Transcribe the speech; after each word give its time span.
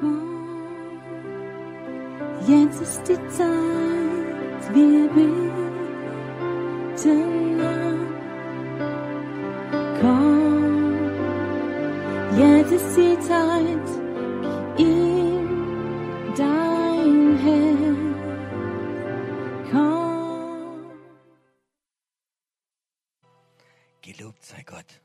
Komm, 0.00 0.62
jetzt 2.46 2.80
ist 2.80 3.02
die 3.02 3.28
Zeit, 3.28 4.74
wir 4.74 5.08
beten 5.10 5.60
an. 7.60 8.06
Komm, 10.00 10.94
jetzt 12.38 12.72
ist 12.72 12.96
die 12.96 13.18
Zeit, 13.20 13.88
gib 14.78 14.86
ihm 14.86 16.34
dein 16.34 17.36
Herz. 17.36 17.98
Komm. 19.70 20.92
Gelobt 24.00 24.42
sei 24.42 24.62
Gott. 24.62 25.00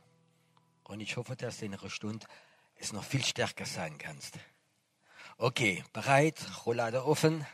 Und 0.85 1.02
ich 1.02 1.17
hoffe, 1.17 1.35
dass 1.35 1.59
du 1.59 1.66
in 1.66 1.73
einer 1.73 1.89
Stunde 1.89 2.25
es 2.77 2.93
noch 2.93 3.03
viel 3.03 3.25
stärker 3.25 3.66
sagen 3.66 3.98
kannst. 3.98 4.39
Okay, 5.38 5.84
bereit, 5.91 6.39
Rollade 6.66 7.03
offen. 7.03 7.45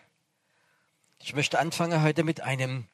Ich 1.18 1.34
möchte 1.34 1.58
anfangen 1.58 2.04
heute 2.04 2.24
mit 2.24 2.40
einem 2.40 2.88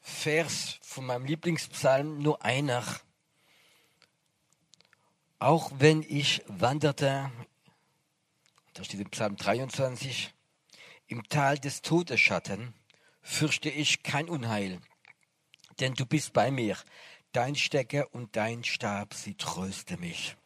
Vers 0.00 0.78
von 0.80 1.04
meinem 1.04 1.26
Lieblingspsalm, 1.26 2.22
nur 2.22 2.42
einer. 2.42 2.82
Auch 5.38 5.70
wenn 5.74 6.00
ich 6.02 6.42
wanderte, 6.46 7.30
da 8.72 8.84
steht 8.84 9.00
im 9.00 9.10
Psalm 9.10 9.36
23, 9.36 10.32
im 11.08 11.22
Tal 11.28 11.58
des 11.58 11.82
Todesschatten, 11.82 12.72
fürchte 13.20 13.68
ich 13.68 14.02
kein 14.02 14.30
Unheil, 14.30 14.80
denn 15.78 15.92
du 15.92 16.06
bist 16.06 16.32
bei 16.32 16.50
mir. 16.50 16.78
Dein 17.32 17.54
Stecker 17.54 18.14
und 18.14 18.34
dein 18.34 18.64
Stab, 18.64 19.12
sie 19.12 19.34
tröste 19.34 19.98
mich. 19.98 20.38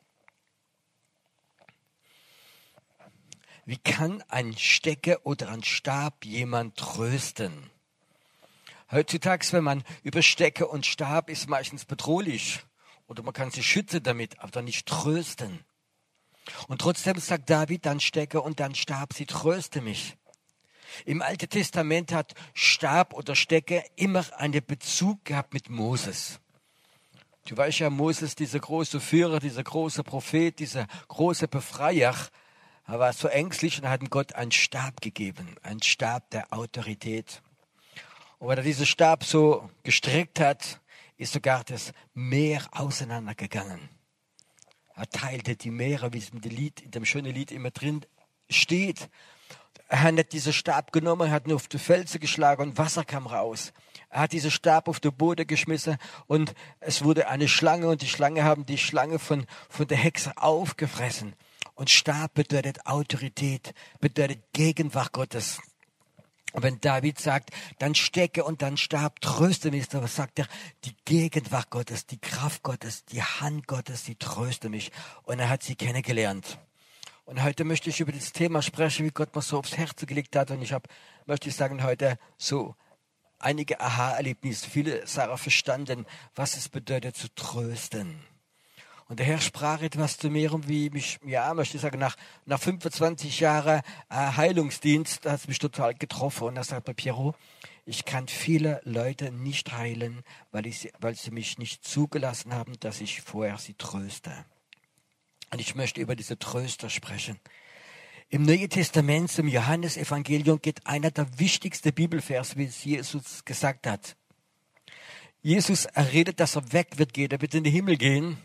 Wie 3.70 3.78
kann 3.78 4.20
ein 4.26 4.56
Stecker 4.58 5.20
oder 5.22 5.48
ein 5.50 5.62
Stab 5.62 6.24
jemand 6.24 6.76
trösten? 6.76 7.70
Heutzutage, 8.90 9.46
wenn 9.52 9.62
man 9.62 9.84
über 10.02 10.22
Stecker 10.22 10.68
und 10.70 10.86
Stab 10.86 11.30
ist 11.30 11.48
meistens 11.48 11.84
bedrohlich 11.84 12.64
oder 13.06 13.22
man 13.22 13.32
kann 13.32 13.52
sich 13.52 13.64
schützen 13.64 14.02
damit, 14.02 14.40
aber 14.40 14.62
nicht 14.62 14.86
trösten. 14.86 15.60
Und 16.66 16.80
trotzdem 16.80 17.20
sagt 17.20 17.48
David, 17.48 17.86
dann 17.86 18.00
Stecker 18.00 18.42
und 18.42 18.58
dann 18.58 18.74
Stab, 18.74 19.12
sie 19.12 19.26
tröste 19.26 19.80
mich. 19.80 20.16
Im 21.04 21.22
Alten 21.22 21.48
Testament 21.48 22.12
hat 22.12 22.34
Stab 22.54 23.14
oder 23.14 23.36
Stecker 23.36 23.84
immer 23.94 24.24
einen 24.36 24.66
Bezug 24.66 25.24
gehabt 25.24 25.54
mit 25.54 25.70
Moses. 25.70 26.40
Du 27.46 27.56
weißt 27.56 27.78
ja, 27.78 27.88
Moses, 27.88 28.34
dieser 28.34 28.58
große 28.58 28.98
Führer, 28.98 29.38
dieser 29.38 29.62
große 29.62 30.02
Prophet, 30.02 30.58
dieser 30.58 30.88
große 31.06 31.46
Befreier, 31.46 32.16
er 32.90 32.98
war 32.98 33.12
so 33.12 33.28
ängstlich 33.28 33.80
und 33.80 33.88
hat 33.88 34.08
Gott 34.10 34.34
einen 34.34 34.50
Stab 34.50 35.00
gegeben, 35.00 35.56
einen 35.62 35.82
Stab 35.82 36.30
der 36.30 36.52
Autorität. 36.52 37.40
Und 38.38 38.48
wenn 38.48 38.58
er 38.58 38.64
diesen 38.64 38.86
Stab 38.86 39.22
so 39.24 39.70
gestreckt 39.82 40.40
hat, 40.40 40.80
ist 41.16 41.32
sogar 41.32 41.62
das 41.62 41.92
Meer 42.14 42.66
auseinandergegangen. 42.72 43.90
Er 44.96 45.08
teilte 45.08 45.54
die 45.54 45.70
Meere, 45.70 46.12
wie 46.12 46.18
es 46.18 46.30
in 46.30 46.40
dem, 46.40 46.50
Lied, 46.50 46.80
in 46.80 46.90
dem 46.90 47.04
schönen 47.04 47.34
Lied 47.34 47.52
immer 47.52 47.70
drin 47.70 48.04
steht. 48.48 49.08
Er 49.88 50.02
hat 50.02 50.32
diesen 50.32 50.52
Stab 50.52 50.92
genommen, 50.92 51.28
er 51.28 51.32
hat 51.32 51.46
nur 51.46 51.56
auf 51.56 51.68
die 51.68 51.78
Felsen 51.78 52.20
geschlagen 52.20 52.62
und 52.62 52.78
Wasser 52.78 53.04
kam 53.04 53.26
raus. 53.26 53.72
Er 54.08 54.22
hat 54.22 54.32
diesen 54.32 54.50
Stab 54.50 54.88
auf 54.88 54.98
den 55.00 55.12
Boden 55.12 55.46
geschmissen 55.46 55.96
und 56.26 56.54
es 56.80 57.04
wurde 57.04 57.28
eine 57.28 57.48
Schlange 57.48 57.88
und 57.88 58.02
die 58.02 58.08
Schlange 58.08 58.42
haben 58.42 58.66
die 58.66 58.78
Schlange 58.78 59.18
von, 59.18 59.46
von 59.68 59.86
der 59.86 59.98
Hexe 59.98 60.36
aufgefressen. 60.36 61.34
Und 61.80 61.88
Stab 61.88 62.34
bedeutet 62.34 62.84
Autorität, 62.84 63.72
bedeutet 64.00 64.52
Gegenwart 64.52 65.12
Gottes. 65.12 65.62
Und 66.52 66.62
wenn 66.62 66.78
David 66.78 67.18
sagt, 67.18 67.52
dann 67.78 67.94
stecke 67.94 68.44
und 68.44 68.60
dann 68.60 68.76
Stab, 68.76 69.22
tröste 69.22 69.70
mich, 69.70 69.86
aber 69.94 70.06
sagt 70.06 70.40
er, 70.40 70.46
die 70.84 70.94
Gegenwart 71.06 71.70
Gottes, 71.70 72.04
die 72.04 72.18
Kraft 72.18 72.62
Gottes, 72.62 73.06
die 73.06 73.22
Hand 73.22 73.66
Gottes, 73.66 74.04
die 74.04 74.14
tröste 74.14 74.68
mich. 74.68 74.92
Und 75.22 75.38
er 75.38 75.48
hat 75.48 75.62
sie 75.62 75.74
kennengelernt. 75.74 76.58
Und 77.24 77.42
heute 77.42 77.64
möchte 77.64 77.88
ich 77.88 78.00
über 78.00 78.12
das 78.12 78.32
Thema 78.32 78.60
sprechen, 78.60 79.06
wie 79.06 79.10
Gott 79.10 79.34
mir 79.34 79.40
so 79.40 79.58
aufs 79.58 79.78
Herz 79.78 80.04
gelegt 80.04 80.36
hat. 80.36 80.50
Und 80.50 80.60
ich 80.60 80.74
habe, 80.74 80.86
möchte 81.24 81.48
ich 81.48 81.56
sagen, 81.56 81.82
heute 81.82 82.18
so 82.36 82.74
einige 83.38 83.80
Aha-Erlebnisse, 83.80 84.68
viele 84.68 85.06
Sachen 85.06 85.38
verstanden, 85.38 86.04
was 86.34 86.58
es 86.58 86.68
bedeutet 86.68 87.16
zu 87.16 87.34
trösten. 87.34 88.20
Und 89.10 89.18
der 89.18 89.26
Herr 89.26 89.40
sprach 89.40 89.82
etwas 89.82 90.18
zu 90.18 90.30
mir, 90.30 90.54
und 90.54 90.68
wie 90.68 90.88
mich, 90.88 91.18
ja, 91.26 91.52
möchte 91.52 91.76
ich 91.76 91.82
sagen, 91.82 91.98
nach, 91.98 92.14
nach 92.46 92.60
25 92.60 93.40
Jahren 93.40 93.80
äh, 94.08 94.14
Heilungsdienst, 94.14 95.26
hat 95.26 95.40
es 95.40 95.48
mich 95.48 95.58
total 95.58 95.94
getroffen. 95.94 96.44
Und 96.44 96.56
er 96.56 96.62
sagt 96.62 96.94
Piero, 96.94 97.34
ich 97.84 98.04
kann 98.04 98.28
viele 98.28 98.80
Leute 98.84 99.32
nicht 99.32 99.72
heilen, 99.72 100.22
weil, 100.52 100.64
ich, 100.64 100.92
weil 101.00 101.16
sie 101.16 101.32
mich 101.32 101.58
nicht 101.58 101.82
zugelassen 101.82 102.54
haben, 102.54 102.78
dass 102.78 103.00
ich 103.00 103.20
vorher 103.22 103.58
sie 103.58 103.74
tröste. 103.74 104.30
Und 105.50 105.60
ich 105.60 105.74
möchte 105.74 106.00
über 106.00 106.14
diese 106.14 106.38
Tröster 106.38 106.88
sprechen. 106.88 107.40
Im 108.28 108.44
Neuen 108.44 108.70
Testament, 108.70 109.32
zum 109.32 109.48
Johannesevangelium, 109.48 110.62
geht 110.62 110.86
einer 110.86 111.10
der 111.10 111.26
wichtigsten 111.36 111.92
Bibelvers, 111.92 112.56
wie 112.56 112.66
es 112.66 112.84
Jesus 112.84 113.44
gesagt 113.44 113.88
hat. 113.88 114.14
Jesus 115.42 115.86
erredet, 115.86 116.38
dass 116.38 116.54
er 116.54 116.72
weg 116.72 116.90
wird 116.98 117.12
gehen, 117.12 117.32
er 117.32 117.40
wird 117.40 117.54
in 117.54 117.64
den 117.64 117.72
Himmel 117.72 117.96
gehen. 117.96 118.38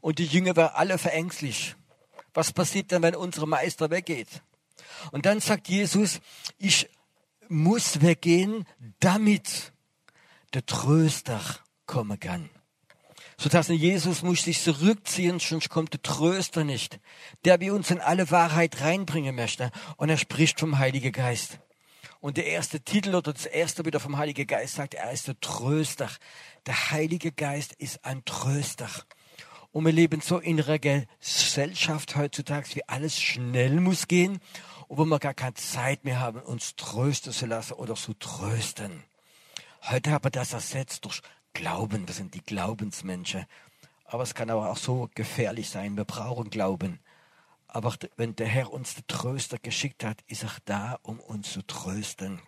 Und 0.00 0.18
die 0.18 0.26
Jünger 0.26 0.56
waren 0.56 0.74
alle 0.74 0.98
verängstlich. 0.98 1.74
Was 2.34 2.52
passiert 2.52 2.92
dann, 2.92 3.02
wenn 3.02 3.16
unser 3.16 3.46
Meister 3.46 3.90
weggeht? 3.90 4.28
Und 5.12 5.26
dann 5.26 5.40
sagt 5.40 5.68
Jesus, 5.68 6.20
ich 6.58 6.88
muss 7.48 8.00
weggehen, 8.00 8.66
damit 9.00 9.72
der 10.54 10.64
Tröster 10.66 11.40
kommen 11.86 12.20
kann. 12.20 12.50
Sodass 13.40 13.68
Jesus 13.68 14.22
muss 14.22 14.42
sich 14.42 14.60
zurückziehen, 14.60 15.38
sonst 15.38 15.68
kommt 15.68 15.92
der 15.92 16.02
Tröster 16.02 16.64
nicht, 16.64 16.98
der 17.44 17.60
wir 17.60 17.72
uns 17.72 17.90
in 17.90 18.00
alle 18.00 18.30
Wahrheit 18.32 18.80
reinbringen 18.80 19.36
möchte. 19.36 19.70
Und 19.96 20.08
er 20.08 20.18
spricht 20.18 20.58
vom 20.58 20.78
Heiligen 20.78 21.12
Geist. 21.12 21.60
Und 22.20 22.36
der 22.36 22.46
erste 22.46 22.80
Titel 22.80 23.14
oder 23.14 23.32
das 23.32 23.46
erste 23.46 23.84
wieder 23.84 24.00
vom 24.00 24.16
Heiligen 24.18 24.46
Geist 24.46 24.74
sagt, 24.74 24.94
er 24.94 25.12
ist 25.12 25.28
der 25.28 25.38
Tröster. 25.38 26.10
Der 26.66 26.90
Heilige 26.90 27.30
Geist 27.30 27.74
ist 27.74 28.04
ein 28.04 28.24
Tröster. 28.24 28.90
Und 29.78 29.84
wir 29.84 29.92
leben 29.92 30.20
so 30.20 30.40
in 30.40 30.60
einer 30.60 30.80
Gesellschaft 30.80 32.16
heutzutage, 32.16 32.74
wie 32.74 32.88
alles 32.88 33.16
schnell 33.16 33.78
muss 33.80 34.08
gehen 34.08 34.40
und 34.88 34.98
wo 34.98 35.04
wir 35.04 35.20
gar 35.20 35.34
keine 35.34 35.54
Zeit 35.54 36.04
mehr 36.04 36.18
haben, 36.18 36.40
uns 36.40 36.74
trösten 36.74 37.32
zu 37.32 37.46
lassen 37.46 37.74
oder 37.74 37.94
zu 37.94 38.12
trösten. 38.14 39.04
Heute 39.82 40.10
haben 40.10 40.24
wir 40.24 40.32
das 40.32 40.52
ersetzt 40.52 41.04
durch 41.04 41.22
Glauben. 41.52 42.08
Wir 42.08 42.14
sind 42.16 42.34
die 42.34 42.42
Glaubensmenschen. 42.42 43.46
Aber 44.04 44.24
es 44.24 44.34
kann 44.34 44.50
aber 44.50 44.68
auch 44.68 44.76
so 44.76 45.08
gefährlich 45.14 45.70
sein. 45.70 45.96
Wir 45.96 46.04
brauchen 46.04 46.50
Glauben. 46.50 46.98
Aber 47.68 47.94
wenn 48.16 48.34
der 48.34 48.48
Herr 48.48 48.72
uns 48.72 48.96
den 48.96 49.06
Tröster 49.06 49.60
geschickt 49.60 50.02
hat, 50.02 50.22
ist 50.26 50.42
er 50.42 50.50
da, 50.64 50.98
um 51.02 51.20
uns 51.20 51.52
zu 51.52 51.62
trösten. 51.62 52.42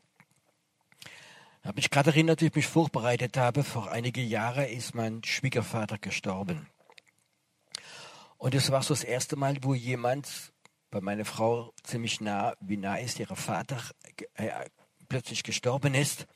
Ich 1.60 1.68
habe 1.68 1.76
mich 1.76 1.90
gerade 1.90 2.10
erinnert, 2.10 2.40
wie 2.40 2.46
ich 2.46 2.56
mich 2.56 2.66
vorbereitet 2.66 3.36
habe. 3.36 3.62
Vor 3.62 3.88
einigen 3.92 4.26
Jahren 4.26 4.66
ist 4.66 4.96
mein 4.96 5.22
Schwiegervater 5.22 5.96
gestorben. 5.96 6.66
Und 8.40 8.54
es 8.54 8.70
war 8.70 8.82
so 8.82 8.94
das 8.94 9.04
erste 9.04 9.36
Mal, 9.36 9.58
wo 9.60 9.74
jemand 9.74 10.26
bei 10.90 11.02
meiner 11.02 11.26
Frau 11.26 11.74
ziemlich 11.82 12.22
nah, 12.22 12.54
wie 12.62 12.78
nah 12.78 12.96
ist, 12.96 13.20
ihrer 13.20 13.36
Vater 13.36 13.78
äh, 14.32 14.48
plötzlich 15.10 15.42
gestorben 15.42 15.92
ist. 15.92 16.26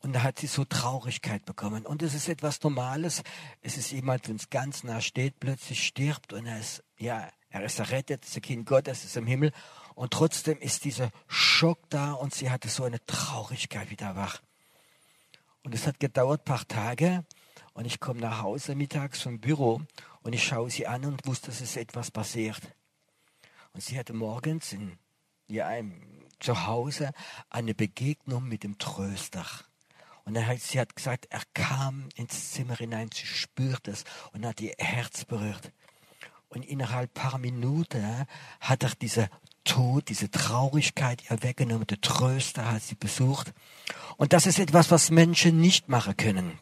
Und 0.00 0.12
da 0.12 0.24
hat 0.24 0.40
sie 0.40 0.48
so 0.48 0.64
Traurigkeit 0.64 1.44
bekommen. 1.44 1.86
Und 1.86 2.02
es 2.02 2.14
ist 2.14 2.28
etwas 2.28 2.60
Normales. 2.64 3.22
Es 3.62 3.76
ist 3.76 3.92
jemand, 3.92 4.28
wenn 4.28 4.34
es 4.34 4.50
ganz 4.50 4.82
nah 4.82 5.00
steht, 5.00 5.38
plötzlich 5.38 5.86
stirbt 5.86 6.32
und 6.32 6.46
er 6.46 6.58
ist, 6.58 6.82
ja, 6.98 7.30
er 7.48 7.62
ist 7.62 7.78
errettet, 7.78 8.24
ist 8.24 8.34
ein 8.34 8.42
Kind 8.42 8.66
Gottes, 8.66 9.04
ist 9.04 9.16
im 9.16 9.28
Himmel. 9.28 9.52
Und 9.94 10.12
trotzdem 10.12 10.58
ist 10.58 10.84
dieser 10.84 11.12
Schock 11.28 11.78
da 11.90 12.14
und 12.14 12.34
sie 12.34 12.50
hatte 12.50 12.68
so 12.68 12.82
eine 12.82 12.98
Traurigkeit 13.06 13.88
wieder 13.88 14.16
wach. 14.16 14.42
Und 15.62 15.76
es 15.76 15.86
hat 15.86 16.00
gedauert 16.00 16.40
ein 16.40 16.44
paar 16.44 16.66
Tage 16.66 17.24
und 17.74 17.84
ich 17.84 18.00
komme 18.00 18.20
nach 18.20 18.42
Hause 18.42 18.74
mittags 18.74 19.20
vom 19.22 19.40
Büro 19.40 19.82
und 20.22 20.32
ich 20.32 20.44
schaue 20.44 20.70
sie 20.70 20.86
an 20.86 21.04
und 21.04 21.26
wusste, 21.26 21.48
dass 21.48 21.60
es 21.60 21.76
etwas 21.76 22.10
passiert. 22.10 22.60
Und 23.72 23.82
sie 23.82 23.98
hatte 23.98 24.14
morgens 24.14 24.72
in, 24.72 24.96
ja, 25.48 25.68
zu 26.38 26.66
Hause 26.66 27.10
eine 27.50 27.74
Begegnung 27.74 28.48
mit 28.48 28.62
dem 28.62 28.78
Tröster. 28.78 29.44
Und 30.24 30.36
er 30.36 30.46
hat, 30.46 30.60
sie 30.60 30.80
hat 30.80 30.96
gesagt, 30.96 31.26
er 31.30 31.42
kam 31.52 32.08
ins 32.14 32.52
Zimmer 32.52 32.76
hinein, 32.76 33.10
sie 33.12 33.26
spürt 33.26 33.88
es 33.88 34.04
und 34.32 34.46
hat 34.46 34.60
ihr 34.60 34.74
Herz 34.78 35.24
berührt. 35.24 35.72
Und 36.48 36.64
innerhalb 36.64 37.12
paar 37.12 37.38
Minuten 37.38 38.26
hat 38.60 38.84
er 38.84 38.92
diese 39.00 39.28
Tod, 39.64 40.08
diese 40.08 40.30
Traurigkeit 40.30 41.28
ihr 41.28 41.42
weggenommen. 41.42 41.86
Der 41.86 42.00
Tröster 42.00 42.70
hat 42.70 42.82
sie 42.82 42.94
besucht. 42.94 43.52
Und 44.16 44.32
das 44.32 44.46
ist 44.46 44.58
etwas, 44.58 44.90
was 44.90 45.10
Menschen 45.10 45.60
nicht 45.60 45.88
machen 45.88 46.16
können. 46.16 46.58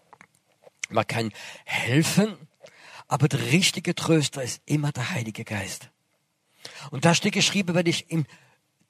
Man 0.93 1.07
kann 1.07 1.33
helfen, 1.65 2.37
aber 3.09 3.29
der 3.29 3.41
richtige 3.53 3.95
Tröster 3.95 4.43
ist 4.43 4.63
immer 4.67 4.93
der 4.93 5.11
Heilige 5.11 5.45
Geist. 5.45 5.91
Und 6.91 7.05
da 7.05 7.15
steht 7.15 7.35
geschrieben, 7.35 7.75
wenn 7.75 7.87
ich 7.87 8.11
im 8.11 8.27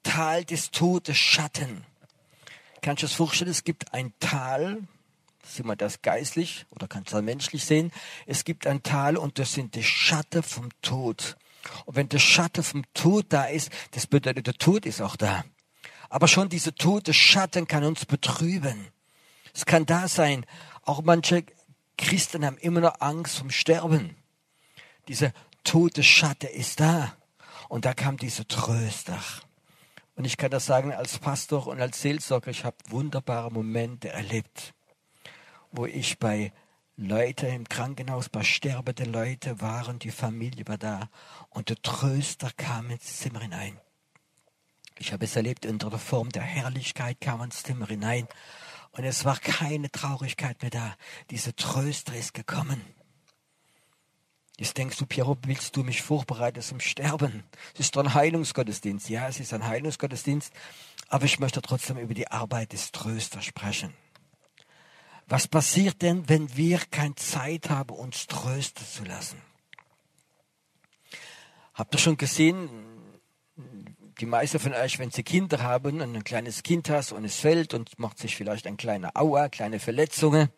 Tal 0.03 0.45
des 0.45 0.71
Todes 0.71 1.17
Schatten. 1.17 1.85
Kannst 2.81 3.03
du 3.03 3.07
das 3.07 3.15
vorstellen? 3.15 3.51
Es 3.51 3.63
gibt 3.63 3.93
ein 3.93 4.13
Tal, 4.19 4.83
sieht 5.45 5.65
man 5.65 5.77
das 5.77 6.01
geistlich 6.01 6.65
oder 6.69 6.87
kannst 6.87 7.11
du 7.11 7.15
das 7.15 7.23
menschlich 7.23 7.65
sehen? 7.65 7.91
Es 8.25 8.43
gibt 8.43 8.67
ein 8.67 8.83
Tal 8.83 9.17
und 9.17 9.39
das 9.39 9.53
sind 9.53 9.75
die 9.75 9.83
Schatten 9.83 10.43
vom 10.43 10.69
Tod. 10.81 11.37
Und 11.85 11.95
wenn 11.95 12.09
der 12.09 12.19
Schatten 12.19 12.63
vom 12.63 12.83
Tod 12.93 13.27
da 13.29 13.45
ist, 13.45 13.71
das 13.91 14.07
bedeutet, 14.07 14.47
der 14.47 14.55
Tod 14.55 14.85
ist 14.85 15.01
auch 15.01 15.15
da. 15.15 15.45
Aber 16.09 16.27
schon 16.27 16.49
dieser 16.49 16.75
tote 16.75 17.13
Schatten 17.13 17.67
kann 17.67 17.83
uns 17.83 18.05
betrüben. 18.05 18.87
Es 19.53 19.65
kann 19.65 19.85
da 19.85 20.07
sein. 20.07 20.45
Auch 20.83 21.01
manche 21.01 21.45
Christen 21.97 22.45
haben 22.45 22.57
immer 22.57 22.81
noch 22.81 22.99
Angst 23.01 23.37
vom 23.37 23.49
Sterben. 23.49 24.15
Dieser 25.07 25.31
tote 25.63 26.03
Schatten 26.03 26.49
ist 26.49 26.79
da. 26.79 27.15
Und 27.69 27.85
da 27.85 27.93
kam 27.93 28.17
dieser 28.17 28.47
Tröster. 28.47 29.19
Und 30.15 30.25
ich 30.25 30.37
kann 30.37 30.51
das 30.51 30.65
sagen 30.65 30.91
als 30.91 31.17
Pastor 31.17 31.67
und 31.67 31.81
als 31.81 32.01
Seelsorger, 32.01 32.51
ich 32.51 32.65
habe 32.65 32.77
wunderbare 32.89 33.51
Momente 33.51 34.09
erlebt, 34.09 34.73
wo 35.71 35.85
ich 35.85 36.19
bei 36.19 36.53
Leute 36.95 37.47
im 37.47 37.67
Krankenhaus, 37.67 38.29
bei 38.29 38.43
sterbenden 38.43 39.11
Leuten 39.11 39.59
waren, 39.59 39.97
die 39.97 40.11
Familie 40.11 40.67
war 40.67 40.77
da 40.77 41.09
und 41.49 41.69
der 41.69 41.81
Tröster 41.81 42.51
kam 42.55 42.91
ins 42.91 43.17
Zimmer 43.17 43.39
hinein. 43.39 43.79
Ich 44.99 45.11
habe 45.11 45.25
es 45.25 45.35
erlebt, 45.35 45.65
unter 45.65 45.89
der 45.89 45.97
Form 45.97 46.29
der 46.29 46.43
Herrlichkeit 46.43 47.19
kam 47.19 47.41
ins 47.41 47.63
Zimmer 47.63 47.87
hinein 47.87 48.27
und 48.93 49.03
es 49.03 49.25
war 49.25 49.37
keine 49.39 49.91
Traurigkeit 49.91 50.61
mehr 50.61 50.71
da. 50.71 50.95
Dieser 51.31 51.55
Tröster 51.55 52.15
ist 52.15 52.33
gekommen. 52.33 52.81
Jetzt 54.57 54.77
denkst 54.77 54.97
du, 54.97 55.07
Piero, 55.07 55.35
willst 55.45 55.75
du 55.75 55.83
mich 55.83 56.03
vorbereiten 56.03 56.61
zum 56.61 56.79
Sterben? 56.79 57.43
Es 57.73 57.81
ist 57.81 57.95
doch 57.95 58.03
ein 58.03 58.13
Heilungsgottesdienst. 58.13 59.09
Ja, 59.09 59.27
es 59.27 59.39
ist 59.39 59.51
ein 59.51 59.65
Heilungsgottesdienst. 59.65 60.53
Aber 61.07 61.25
ich 61.25 61.39
möchte 61.39 61.61
trotzdem 61.61 61.97
über 61.97 62.13
die 62.13 62.27
Arbeit 62.27 62.73
des 62.73 62.91
Trösters 62.91 63.45
sprechen. 63.45 63.93
Was 65.27 65.47
passiert 65.47 66.01
denn, 66.03 66.29
wenn 66.29 66.55
wir 66.55 66.79
keine 66.91 67.15
Zeit 67.15 67.71
haben, 67.71 67.95
uns 67.95 68.27
trösten 68.27 68.85
zu 68.85 69.03
lassen? 69.05 69.41
Habt 71.73 71.95
ihr 71.95 71.99
schon 71.99 72.17
gesehen, 72.17 72.69
die 74.19 74.25
meisten 74.25 74.59
von 74.59 74.73
euch, 74.73 74.99
wenn 74.99 75.11
sie 75.11 75.23
Kinder 75.23 75.61
haben 75.61 76.01
und 76.01 76.15
ein 76.15 76.23
kleines 76.23 76.63
Kind 76.63 76.89
hast 76.89 77.11
und 77.11 77.25
es 77.25 77.37
fällt 77.39 77.73
und 77.73 77.97
macht 77.99 78.19
sich 78.19 78.35
vielleicht 78.35 78.67
ein 78.67 78.77
kleiner 78.77 79.11
Aua, 79.15 79.49
kleine 79.49 79.79
Verletzungen, 79.79 80.49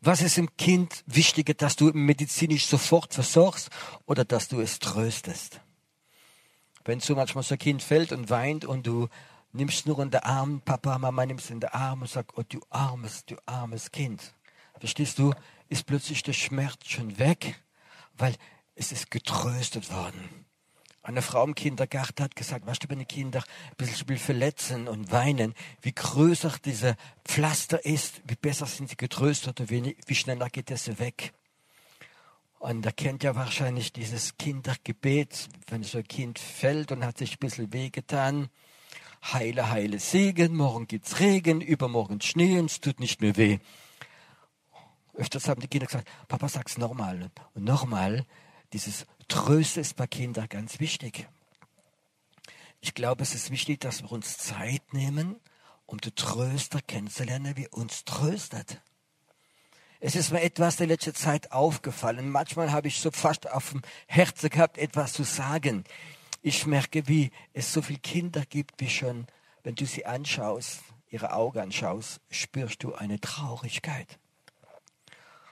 was 0.00 0.22
ist 0.22 0.38
im 0.38 0.56
Kind 0.56 1.02
wichtiger, 1.06 1.54
dass 1.54 1.76
du 1.76 1.86
medizinisch 1.92 2.66
sofort 2.66 3.14
versorgst 3.14 3.70
oder 4.06 4.24
dass 4.24 4.48
du 4.48 4.60
es 4.60 4.78
tröstest? 4.78 5.60
Wenn 6.84 7.00
so 7.00 7.16
manchmal 7.16 7.42
so 7.42 7.54
ein 7.54 7.58
Kind 7.58 7.82
fällt 7.82 8.12
und 8.12 8.30
weint 8.30 8.64
und 8.64 8.86
du 8.86 9.08
nimmst 9.52 9.86
nur 9.86 9.98
in 10.00 10.10
den 10.10 10.20
Arm, 10.20 10.60
Papa, 10.64 10.98
Mama 10.98 11.26
nimmst 11.26 11.50
in 11.50 11.60
den 11.60 11.70
Arm 11.70 12.02
und 12.02 12.10
sagst, 12.10 12.36
oh 12.36 12.42
du 12.48 12.60
armes, 12.70 13.24
du 13.24 13.36
armes 13.46 13.90
Kind. 13.90 14.34
Verstehst 14.78 15.18
du, 15.18 15.32
ist 15.68 15.86
plötzlich 15.86 16.22
der 16.22 16.34
Schmerz 16.34 16.86
schon 16.86 17.18
weg, 17.18 17.60
weil 18.16 18.34
es 18.74 18.92
ist 18.92 19.10
getröstet 19.10 19.90
worden. 19.90 20.46
Eine 21.06 21.22
Frau 21.22 21.44
im 21.44 21.54
Kindergarten 21.54 22.24
hat 22.24 22.34
gesagt, 22.34 22.66
weißt 22.66 22.82
du, 22.82 22.88
wenn 22.88 22.98
die 22.98 23.04
Kinder 23.04 23.38
ein 23.38 23.76
bisschen 23.76 24.18
verletzen 24.18 24.88
und 24.88 25.12
weinen, 25.12 25.54
wie 25.80 25.92
größer 25.92 26.52
dieser 26.64 26.96
Pflaster 27.24 27.84
ist, 27.84 28.22
wie 28.26 28.34
besser 28.34 28.66
sind 28.66 28.90
sie 28.90 28.96
getröstet 28.96 29.60
und 29.60 29.70
wie, 29.70 29.96
wie 30.04 30.14
schneller 30.16 30.50
geht 30.50 30.68
es 30.72 30.98
weg. 30.98 31.32
Und 32.58 32.84
er 32.84 32.90
kennt 32.90 33.22
ja 33.22 33.36
wahrscheinlich 33.36 33.92
dieses 33.92 34.36
Kindergebet, 34.36 35.48
wenn 35.68 35.84
so 35.84 35.98
ein 35.98 36.08
Kind 36.08 36.40
fällt 36.40 36.90
und 36.90 37.04
hat 37.04 37.18
sich 37.18 37.34
ein 37.34 37.38
bisschen 37.38 37.72
wehgetan. 37.72 38.48
Heile, 39.32 39.70
heile 39.70 40.00
Segen, 40.00 40.56
morgen 40.56 40.88
gibt's 40.88 41.20
Regen, 41.20 41.60
übermorgen 41.60 42.20
Schnee 42.20 42.58
und 42.58 42.68
es 42.68 42.80
tut 42.80 42.98
nicht 42.98 43.20
mehr 43.20 43.36
weh. 43.36 43.58
Öfters 45.14 45.46
haben 45.46 45.60
die 45.60 45.68
Kinder 45.68 45.86
gesagt, 45.86 46.08
Papa, 46.26 46.48
sag's 46.48 46.78
nochmal 46.78 47.30
und 47.54 47.62
nochmal. 47.62 48.26
Dieses 48.72 49.06
Tröste 49.28 49.80
ist 49.80 49.96
bei 49.96 50.06
Kindern 50.06 50.48
ganz 50.48 50.80
wichtig. 50.80 51.28
Ich 52.80 52.94
glaube, 52.94 53.22
es 53.22 53.34
ist 53.34 53.50
wichtig, 53.50 53.80
dass 53.80 54.02
wir 54.02 54.12
uns 54.12 54.38
Zeit 54.38 54.92
nehmen, 54.92 55.40
um 55.86 55.98
den 55.98 56.14
Tröster 56.14 56.80
kennenzulernen, 56.80 57.56
wie 57.56 57.68
uns 57.68 58.04
tröstet. 58.04 58.80
Es 59.98 60.14
ist 60.14 60.30
mir 60.30 60.42
etwas 60.42 60.76
der 60.76 60.86
letzte 60.86 61.12
Zeit 61.14 61.52
aufgefallen. 61.52 62.30
Manchmal 62.30 62.70
habe 62.70 62.88
ich 62.88 63.00
so 63.00 63.10
fast 63.10 63.50
auf 63.50 63.70
dem 63.70 63.82
Herzen 64.06 64.50
gehabt, 64.50 64.78
etwas 64.78 65.14
zu 65.14 65.24
sagen. 65.24 65.84
Ich 66.42 66.66
merke, 66.66 67.08
wie 67.08 67.30
es 67.54 67.72
so 67.72 67.82
viele 67.82 67.98
Kinder 67.98 68.44
gibt, 68.44 68.80
wie 68.80 68.90
schon, 68.90 69.26
wenn 69.64 69.74
du 69.74 69.86
sie 69.86 70.06
anschaust, 70.06 70.80
ihre 71.08 71.32
Augen 71.32 71.58
anschaust, 71.58 72.20
spürst 72.30 72.82
du 72.84 72.94
eine 72.94 73.20
Traurigkeit. 73.20 74.18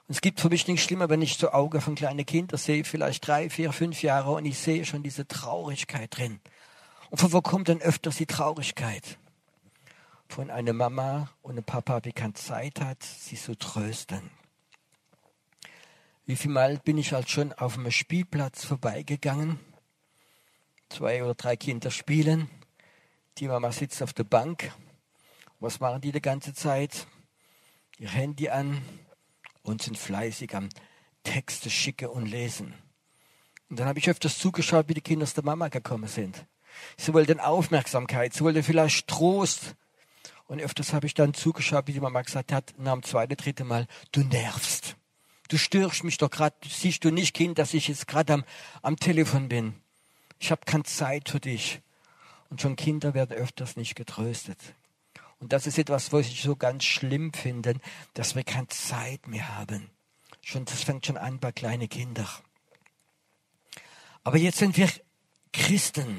Und 0.07 0.15
es 0.15 0.21
gibt 0.21 0.41
für 0.41 0.51
mich 0.51 0.67
nichts 0.67 0.85
schlimmer, 0.85 1.09
wenn 1.09 1.23
ich 1.23 1.39
so 1.39 1.51
Augen 1.51 1.81
von 1.81 1.95
kleinen 1.95 2.27
Kindern 2.27 2.59
sehe, 2.59 2.85
vielleicht 2.85 3.27
drei, 3.27 3.49
vier, 3.49 3.73
fünf 3.73 4.03
Jahre, 4.03 4.33
und 4.33 4.45
ich 4.45 4.59
sehe 4.59 4.85
schon 4.85 5.03
diese 5.03 5.27
Traurigkeit 5.27 6.17
drin. 6.17 6.41
Und 7.11 7.19
von 7.19 7.33
wo 7.33 7.41
kommt 7.41 7.69
denn 7.69 7.81
öfters 7.81 8.17
die 8.17 8.27
Traurigkeit? 8.27 9.19
Von 10.29 10.51
einer 10.51 10.73
Mama 10.73 11.31
und 11.43 11.53
einem 11.53 11.65
Papa, 11.65 12.01
die 12.01 12.13
keine 12.13 12.35
Zeit 12.35 12.81
hat, 12.81 13.03
sie 13.03 13.37
zu 13.37 13.57
trösten. 13.57 14.31
Wie 16.27 16.37
viel 16.37 16.51
Mal 16.51 16.79
bin 16.79 16.99
ich 16.99 17.13
halt 17.13 17.31
schon 17.31 17.53
auf 17.53 17.79
einem 17.79 17.91
Spielplatz 17.91 18.65
vorbeigegangen? 18.65 19.59
Zwei 20.89 21.23
oder 21.23 21.35
drei 21.35 21.57
Kinder 21.57 21.91
spielen. 21.91 22.51
Die 23.39 23.49
Mama 23.49 23.73
sitzt 23.73 24.03
auf 24.03 24.13
der 24.13 24.25
Bank. 24.25 24.73
Was 25.61 25.81
machen 25.81 26.01
die 26.01 26.13
die 26.13 26.23
ganze 26.23 26.53
Zeit? 26.53 27.07
Ihr 27.99 28.09
Handy 28.09 28.49
an, 28.49 28.83
und 29.65 29.83
sind 29.83 29.99
fleißig 29.99 30.55
am 30.55 30.69
Texte 31.25 31.71
schicken 31.71 32.09
und 32.09 32.27
lesen. 32.27 32.75
Und 33.69 33.81
dann 33.81 33.89
habe 33.89 33.99
ich 33.99 34.09
öfters 34.09 34.39
zugeschaut, 34.39 34.89
wie 34.89 34.95
die 34.95 35.01
Kinder 35.01 35.25
aus 35.25 35.35
der 35.35 35.45
Mama 35.45 35.69
gekommen 35.69 36.07
sind. 36.07 36.47
Sie 36.97 37.13
wollten 37.13 37.41
Aufmerksamkeit, 37.41 38.35
sie 38.35 38.45
wollten 38.45 38.63
vielleicht 38.63 39.09
Trost. 39.09 39.75
Und 40.47 40.61
öfters 40.61 40.93
habe 40.93 41.07
ich 41.07 41.15
dann 41.15 41.35
zugeschaut, 41.35 41.87
wie 41.87 41.93
die 41.93 42.01
Mama 42.01 42.21
gesagt 42.23 42.53
hat, 42.53 42.75
nach 42.79 42.93
dem 42.93 43.03
zweiten, 43.03 43.37
dritten 43.37 43.67
Mal, 43.67 43.87
du 44.13 44.21
nervst. 44.21 44.97
Du 45.49 45.59
störst 45.59 46.05
mich 46.05 46.19
doch 46.19 46.31
gerade. 46.31 46.57
Siehst 46.67 47.05
du 47.05 47.11
nicht, 47.11 47.35
Kind, 47.35 47.59
dass 47.59 47.75
ich 47.75 47.89
jetzt 47.89 48.07
gerade 48.07 48.35
am, 48.35 48.45
am 48.83 48.97
Telefon 48.97 49.49
bin? 49.49 49.75
Ich 50.39 50.51
habe 50.51 50.63
keine 50.67 50.85
Zeit 50.85 51.31
für 51.31 51.41
dich. 51.41 51.81
Und 52.51 52.61
schon 52.61 52.77
Kinder 52.77 53.15
werden 53.15 53.37
öfters 53.37 53.77
nicht 53.77 53.95
getröstet. 53.95 54.59
Und 55.45 55.53
das 55.53 55.67
ist 55.67 55.77
etwas, 55.79 56.11
was 56.11 56.27
ich 56.29 56.41
so 56.41 56.57
ganz 56.57 56.85
schlimm 56.85 57.31
finde, 57.35 57.79
dass 58.15 58.35
wir 58.35 58.45
keine 58.45 58.69
Zeit 58.69 59.29
mehr 59.29 59.59
haben. 59.59 59.91
Schon, 60.41 60.65
das 60.65 60.83
fängt 60.83 61.05
schon 61.05 61.19
an 61.19 61.39
bei 61.39 61.53
kleinen 61.53 61.87
Kindern. 61.91 62.27
Aber 64.23 64.39
jetzt 64.39 64.57
sind 64.57 64.79
wir 64.79 64.89
Christen. 65.53 66.19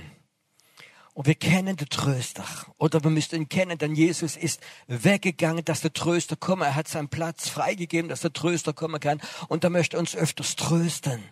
Und 1.15 1.25
wir 1.25 1.33
kennen 1.33 1.75
den 1.75 1.89
Tröster. 1.89 2.45
Oder 2.77 3.03
wir 3.03 3.09
müssen 3.09 3.33
ihn 3.33 3.49
kennen, 3.49 3.79
denn 3.79 3.95
Jesus 3.95 4.37
ist 4.37 4.61
weggegangen, 4.85 5.65
dass 5.65 5.81
der 5.81 5.93
Tröster 5.93 6.35
komme. 6.35 6.65
Er 6.65 6.75
hat 6.75 6.87
seinen 6.87 7.09
Platz 7.09 7.49
freigegeben, 7.49 8.09
dass 8.09 8.21
der 8.21 8.31
Tröster 8.31 8.73
kommen 8.73 8.99
kann. 8.99 9.19
Und 9.47 9.63
er 9.63 9.71
möchte 9.71 9.97
uns 9.97 10.15
öfters 10.15 10.55
trösten. 10.55 11.23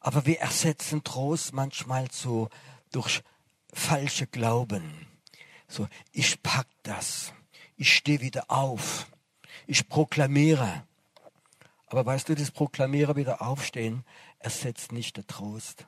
Aber 0.00 0.24
wir 0.24 0.40
ersetzen 0.40 1.04
Trost 1.04 1.52
manchmal 1.52 2.10
so 2.10 2.48
durch 2.92 3.22
falsche 3.74 4.26
Glauben. 4.26 5.11
So, 5.72 5.88
ich 6.12 6.42
pack 6.42 6.66
das. 6.82 7.32
Ich 7.78 7.94
stehe 7.94 8.20
wieder 8.20 8.50
auf. 8.50 9.06
Ich 9.66 9.88
proklamiere. 9.88 10.86
Aber 11.86 12.04
weißt 12.04 12.28
du, 12.28 12.34
das 12.34 12.50
Proklamieren 12.50 13.16
wieder 13.16 13.40
aufstehen 13.40 14.04
ersetzt 14.38 14.92
nicht 14.92 15.16
der 15.16 15.26
Trost. 15.26 15.86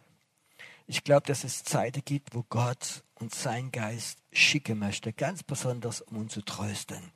Ich 0.87 1.05
glaube, 1.05 1.27
dass 1.27 1.45
es 1.45 1.65
Zeiten 1.65 2.03
gibt, 2.03 2.35
wo 2.35 2.45
Gott 2.49 3.05
und 3.17 3.35
sein 3.35 3.73
Geist 3.73 4.21
schicken 4.33 4.79
möchte, 4.79 5.13
ganz 5.13 5.43
besonders, 5.43 6.01
um 6.01 6.17
uns 6.17 6.33
zu 6.33 6.41
trösten. 6.41 7.13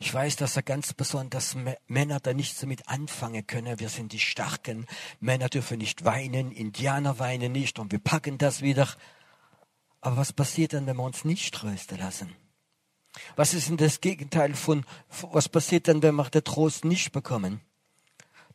Ich 0.00 0.12
weiß, 0.12 0.34
dass 0.34 0.56
er 0.56 0.64
ganz 0.64 0.94
besonders 0.94 1.56
Männer 1.86 2.18
da 2.18 2.34
nichts 2.34 2.58
damit 2.58 2.88
anfangen 2.88 3.46
können. 3.46 3.78
Wir 3.78 3.88
sind 3.88 4.12
die 4.12 4.18
Starken. 4.18 4.86
Männer 5.20 5.48
dürfen 5.48 5.78
nicht 5.78 6.04
weinen, 6.04 6.50
Indianer 6.50 7.20
weinen 7.20 7.52
nicht 7.52 7.78
und 7.78 7.92
wir 7.92 8.00
packen 8.00 8.36
das 8.36 8.62
wieder. 8.62 8.88
Aber 10.04 10.18
was 10.18 10.34
passiert 10.34 10.74
dann, 10.74 10.86
wenn 10.86 10.98
wir 10.98 11.02
uns 11.02 11.24
nicht 11.24 11.54
trösten 11.54 11.96
lassen? 11.96 12.36
Was 13.36 13.54
ist 13.54 13.70
denn 13.70 13.78
das 13.78 14.02
Gegenteil 14.02 14.52
von, 14.52 14.84
was 15.08 15.48
passiert 15.48 15.88
dann, 15.88 16.02
wenn 16.02 16.14
wir 16.14 16.24
den 16.24 16.44
Trost 16.44 16.84
nicht 16.84 17.10
bekommen? 17.12 17.62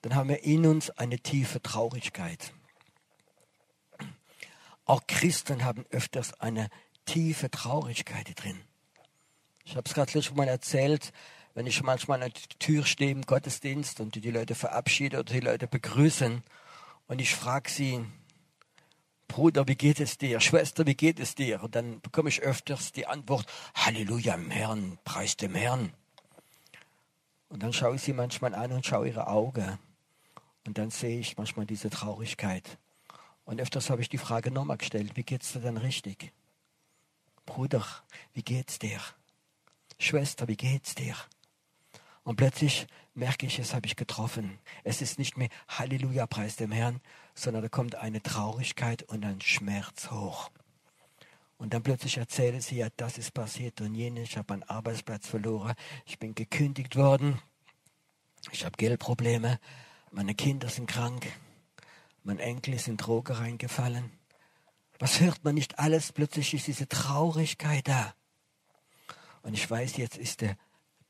Dann 0.03 0.13
haben 0.13 0.29
wir 0.29 0.44
in 0.44 0.68
uns 0.68 0.91
eine 0.91 1.18
tiefe 1.18 1.60
Traurigkeit. 1.60 2.53
Auch 4.86 5.01
Christen 5.08 5.63
haben 5.63 5.88
öfters 5.89 6.39
eine 6.39 6.70
tiefe 7.06 7.50
Traurigkeit 7.50 8.32
drin. 8.36 8.62
Ich 9.65 9.75
habe 9.75 9.88
es 9.88 9.96
gerade 9.96 10.22
schon 10.22 10.38
mal 10.38 10.48
erzählt, 10.48 11.12
wenn 11.56 11.65
ich 11.65 11.82
manchmal 11.82 12.22
an 12.22 12.32
der 12.32 12.60
Tür 12.60 12.86
stehe 12.86 13.10
im 13.10 13.24
Gottesdienst 13.24 14.01
und 14.01 14.13
die 14.13 14.29
Leute 14.29 14.53
verabschiede 14.53 15.18
oder 15.18 15.34
die 15.34 15.39
Leute 15.39 15.65
begrüßen 15.68 16.44
und 17.08 17.20
ich 17.20 17.34
frage 17.34 17.72
sie, 17.72 18.06
Bruder, 19.30 19.68
wie 19.68 19.76
geht 19.76 20.00
es 20.00 20.18
dir? 20.18 20.42
Schwester, 20.42 20.86
wie 20.88 20.96
geht 20.96 21.20
es 21.20 21.36
dir? 21.36 21.64
Und 21.64 21.76
dann 21.76 22.02
bekomme 22.02 22.30
ich 22.30 22.42
öfters 22.42 22.92
die 22.92 23.06
Antwort, 23.06 23.46
Halleluja 23.76 24.34
im 24.34 24.50
Herrn, 24.50 24.98
preis 25.06 25.38
dem 25.38 25.56
Herrn. 25.56 25.94
Und 27.48 27.64
dann 27.64 27.72
schaue 27.72 27.96
ich 27.96 28.02
sie 28.02 28.12
manchmal 28.12 28.56
an 28.56 28.72
und 28.72 28.86
schaue 28.86 29.08
ihre 29.08 29.28
Augen. 29.28 29.78
Und 30.66 30.78
dann 30.80 30.90
sehe 30.90 31.20
ich 31.20 31.38
manchmal 31.38 31.68
diese 31.68 31.90
Traurigkeit. 31.92 32.80
Und 33.46 33.62
öfters 33.62 33.90
habe 33.92 34.02
ich 34.02 34.10
die 34.10 34.18
Frage 34.18 34.52
nochmal 34.52 34.78
gestellt, 34.78 35.16
wie 35.16 35.24
geht 35.24 35.44
es 35.44 35.54
dir 35.54 35.60
denn 35.60 35.78
richtig? 35.78 36.34
Bruder, 37.46 37.86
wie 38.34 38.44
geht's 38.44 38.80
dir? 38.80 39.00
Schwester, 40.00 40.48
wie 40.48 40.58
geht's 40.58 40.96
dir? 40.96 41.16
Und 42.24 42.36
plötzlich 42.36 42.88
merke 43.20 43.46
ich, 43.46 43.60
es 43.60 43.74
habe 43.74 43.86
ich 43.86 43.96
getroffen. 43.96 44.58
Es 44.84 45.02
ist 45.02 45.20
nicht 45.20 45.38
mehr 45.38 45.50
Halleluja, 45.68 46.26
preis 46.26 46.56
dem 46.56 46.72
Herrn, 46.72 47.02
sondern 47.36 47.62
da 47.62 47.70
kommt 47.70 47.96
eine 47.96 48.24
Traurigkeit 48.24 49.04
und 49.04 49.24
ein 49.24 49.42
Schmerz 49.42 50.10
hoch. 50.10 50.50
Und 51.58 51.74
dann 51.74 51.84
plötzlich 51.84 52.18
erzählen 52.18 52.62
sie, 52.62 52.78
ja, 52.78 52.88
das 52.96 53.18
ist 53.18 53.34
passiert 53.34 53.82
und 53.82 53.94
jenes, 53.94 54.30
ich 54.30 54.38
habe 54.38 54.54
einen 54.54 54.64
Arbeitsplatz 54.64 55.28
verloren, 55.28 55.76
ich 56.06 56.18
bin 56.18 56.34
gekündigt 56.34 56.96
worden, 56.96 57.42
ich 58.52 58.64
habe 58.64 58.78
Geldprobleme, 58.78 59.60
meine 60.12 60.34
Kinder 60.34 60.70
sind 60.70 60.88
krank, 60.88 61.28
mein 62.24 62.40
Enkel 62.40 62.74
ist 62.74 62.88
in 62.88 62.96
Droge 62.96 63.38
reingefallen. 63.40 64.10
Was 65.00 65.20
hört 65.20 65.44
man 65.44 65.56
nicht 65.56 65.80
alles? 65.80 66.14
Plötzlich 66.14 66.54
ist 66.54 66.68
diese 66.68 66.88
Traurigkeit 66.88 67.88
da. 67.88 68.14
Und 69.42 69.54
ich 69.54 69.70
weiß, 69.70 69.98
jetzt 69.98 70.18
ist 70.18 70.42
der 70.42 70.58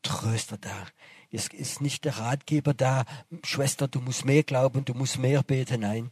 Tröster 0.01 0.57
da. 0.57 0.87
Es 1.31 1.47
ist 1.47 1.81
nicht 1.81 2.05
der 2.05 2.17
Ratgeber 2.17 2.73
da, 2.73 3.05
Schwester, 3.43 3.87
du 3.87 4.01
musst 4.01 4.25
mehr 4.25 4.43
glauben, 4.43 4.85
du 4.85 4.93
musst 4.93 5.19
mehr 5.19 5.43
beten. 5.43 5.81
Nein, 5.81 6.09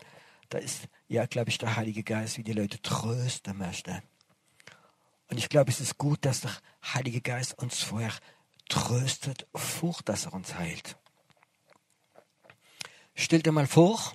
da 0.50 0.60
ist, 0.60 0.88
ja, 1.08 1.26
glaube 1.26 1.50
ich, 1.50 1.58
der 1.58 1.76
Heilige 1.76 2.04
Geist, 2.04 2.38
wie 2.38 2.44
die 2.44 2.54
Leute 2.54 2.82
trösten 2.82 3.58
möchte. 3.58 4.04
Und 5.30 5.38
ich 5.38 5.50
glaube, 5.50 5.72
es 5.72 5.82
ist 5.82 5.98
gut, 5.98 6.24
dass 6.24 6.42
der 6.42 6.52
Heilige 6.94 7.22
Geist 7.22 7.58
uns 7.58 7.82
vorher 7.82 8.14
tröstet, 8.70 9.48
vor, 9.56 9.98
dass 10.06 10.26
er 10.26 10.34
uns 10.34 10.56
heilt. 10.56 10.98
Stell 13.16 13.42
dir 13.42 13.52
mal 13.52 13.68
vor, 13.68 14.14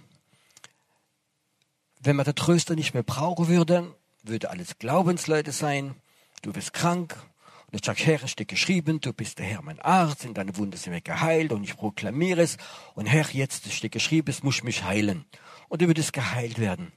wenn 2.01 2.17
man 2.17 2.25
den 2.25 2.35
Tröster 2.35 2.75
nicht 2.75 2.95
mehr 2.95 3.03
brauchen 3.03 3.49
würde, 3.49 3.95
würde 4.23 4.51
alles 4.51 4.79
Glaubensleute 4.79 5.53
sein, 5.53 5.97
du 6.43 6.53
bist 6.53 6.73
krank, 6.73 7.17
und 7.73 7.81
ich 7.81 7.87
sage, 7.87 8.05
Herr, 8.05 8.23
es 8.23 8.33
steht 8.33 8.49
geschrieben, 8.49 9.01
du 9.01 9.15
bist 9.15 9.39
der 9.39 9.47
Herr, 9.47 9.63
mein 9.63 9.81
Arzt, 9.81 10.27
in 10.27 10.35
deine 10.35 10.55
Wunde 10.59 10.77
sind 10.77 10.93
wir 10.93 11.01
geheilt 11.01 11.53
und 11.53 11.65
ich 11.65 11.75
proklamiere 11.75 12.43
es. 12.43 12.59
Und 12.95 13.07
Herr, 13.07 13.31
jetzt 13.31 13.73
steht 13.73 13.93
geschrieben, 13.93 14.29
es 14.29 14.43
muss 14.43 14.63
mich 14.63 14.85
heilen. 14.85 15.25
Und 15.71 15.81
du 15.81 15.87
würdest 15.87 16.13
geheilt 16.13 16.59
werden. 16.59 16.93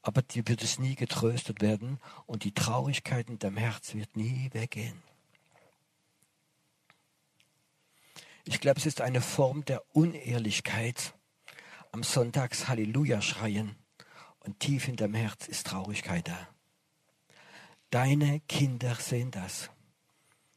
Aber 0.00 0.22
dir 0.22 0.46
wird 0.46 0.62
es 0.62 0.78
nie 0.78 0.94
getröstet 0.94 1.62
werden 1.62 1.98
und 2.26 2.44
die 2.44 2.54
Traurigkeit 2.54 3.28
in 3.28 3.40
deinem 3.40 3.56
Herz 3.56 3.94
wird 3.94 4.16
nie 4.16 4.50
weggehen. 4.52 5.02
Ich 8.44 8.60
glaube, 8.60 8.78
es 8.78 8.86
ist 8.86 9.00
eine 9.00 9.20
Form 9.20 9.64
der 9.64 9.82
Unehrlichkeit, 9.92 11.14
am 11.90 12.04
Sonntags 12.04 12.68
Halleluja 12.68 13.20
schreien 13.20 13.74
und 14.38 14.60
tief 14.60 14.86
in 14.86 14.94
deinem 14.94 15.14
Herz 15.14 15.48
ist 15.48 15.66
Traurigkeit 15.66 16.28
da. 16.28 16.48
Deine 17.90 18.40
Kinder 18.48 18.94
sehen 18.94 19.30
das. 19.30 19.68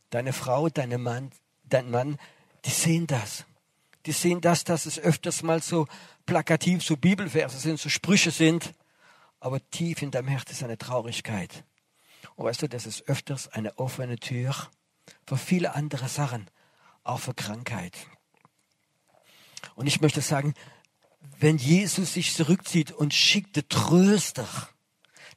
Deine 0.10 0.34
Frau, 0.34 0.70
deine 0.70 0.98
Mann, 0.98 1.32
dein 1.64 1.90
Mann, 1.90 2.18
die 2.66 2.72
sehen 2.72 3.08
das. 3.08 3.46
Die 4.06 4.12
sehen 4.12 4.42
das, 4.42 4.64
dass 4.64 4.86
es 4.86 5.00
öfters 5.00 5.44
mal 5.44 5.62
so 5.62 5.88
plakativ, 6.26 6.84
so 6.84 6.96
Bibelverse 6.96 7.58
sind, 7.58 7.80
so 7.80 7.90
Sprüche 7.90 8.32
sind, 8.32 8.74
aber 9.40 9.60
tief 9.72 10.02
in 10.02 10.12
deinem 10.12 10.28
Herz 10.28 10.52
ist 10.52 10.64
eine 10.64 10.78
Traurigkeit. 10.78 11.64
Und 12.36 12.46
weißt 12.46 12.62
du, 12.62 12.70
das 12.70 12.86
ist 12.86 13.08
öfters 13.08 13.48
eine 13.48 13.78
offene 13.78 14.18
Tür 14.18 14.54
für 15.26 15.38
viele 15.38 15.76
andere 15.76 16.08
Sachen, 16.08 16.48
auch 17.04 17.20
für 17.20 17.34
Krankheit. 17.34 17.96
Und 19.76 19.88
ich 19.88 20.02
möchte 20.02 20.22
sagen, 20.22 20.54
wenn 21.40 21.58
Jesus 21.58 22.14
sich 22.14 22.34
zurückzieht 22.34 22.92
und 22.92 23.14
schickte 23.14 23.68
Tröster, 23.68 24.48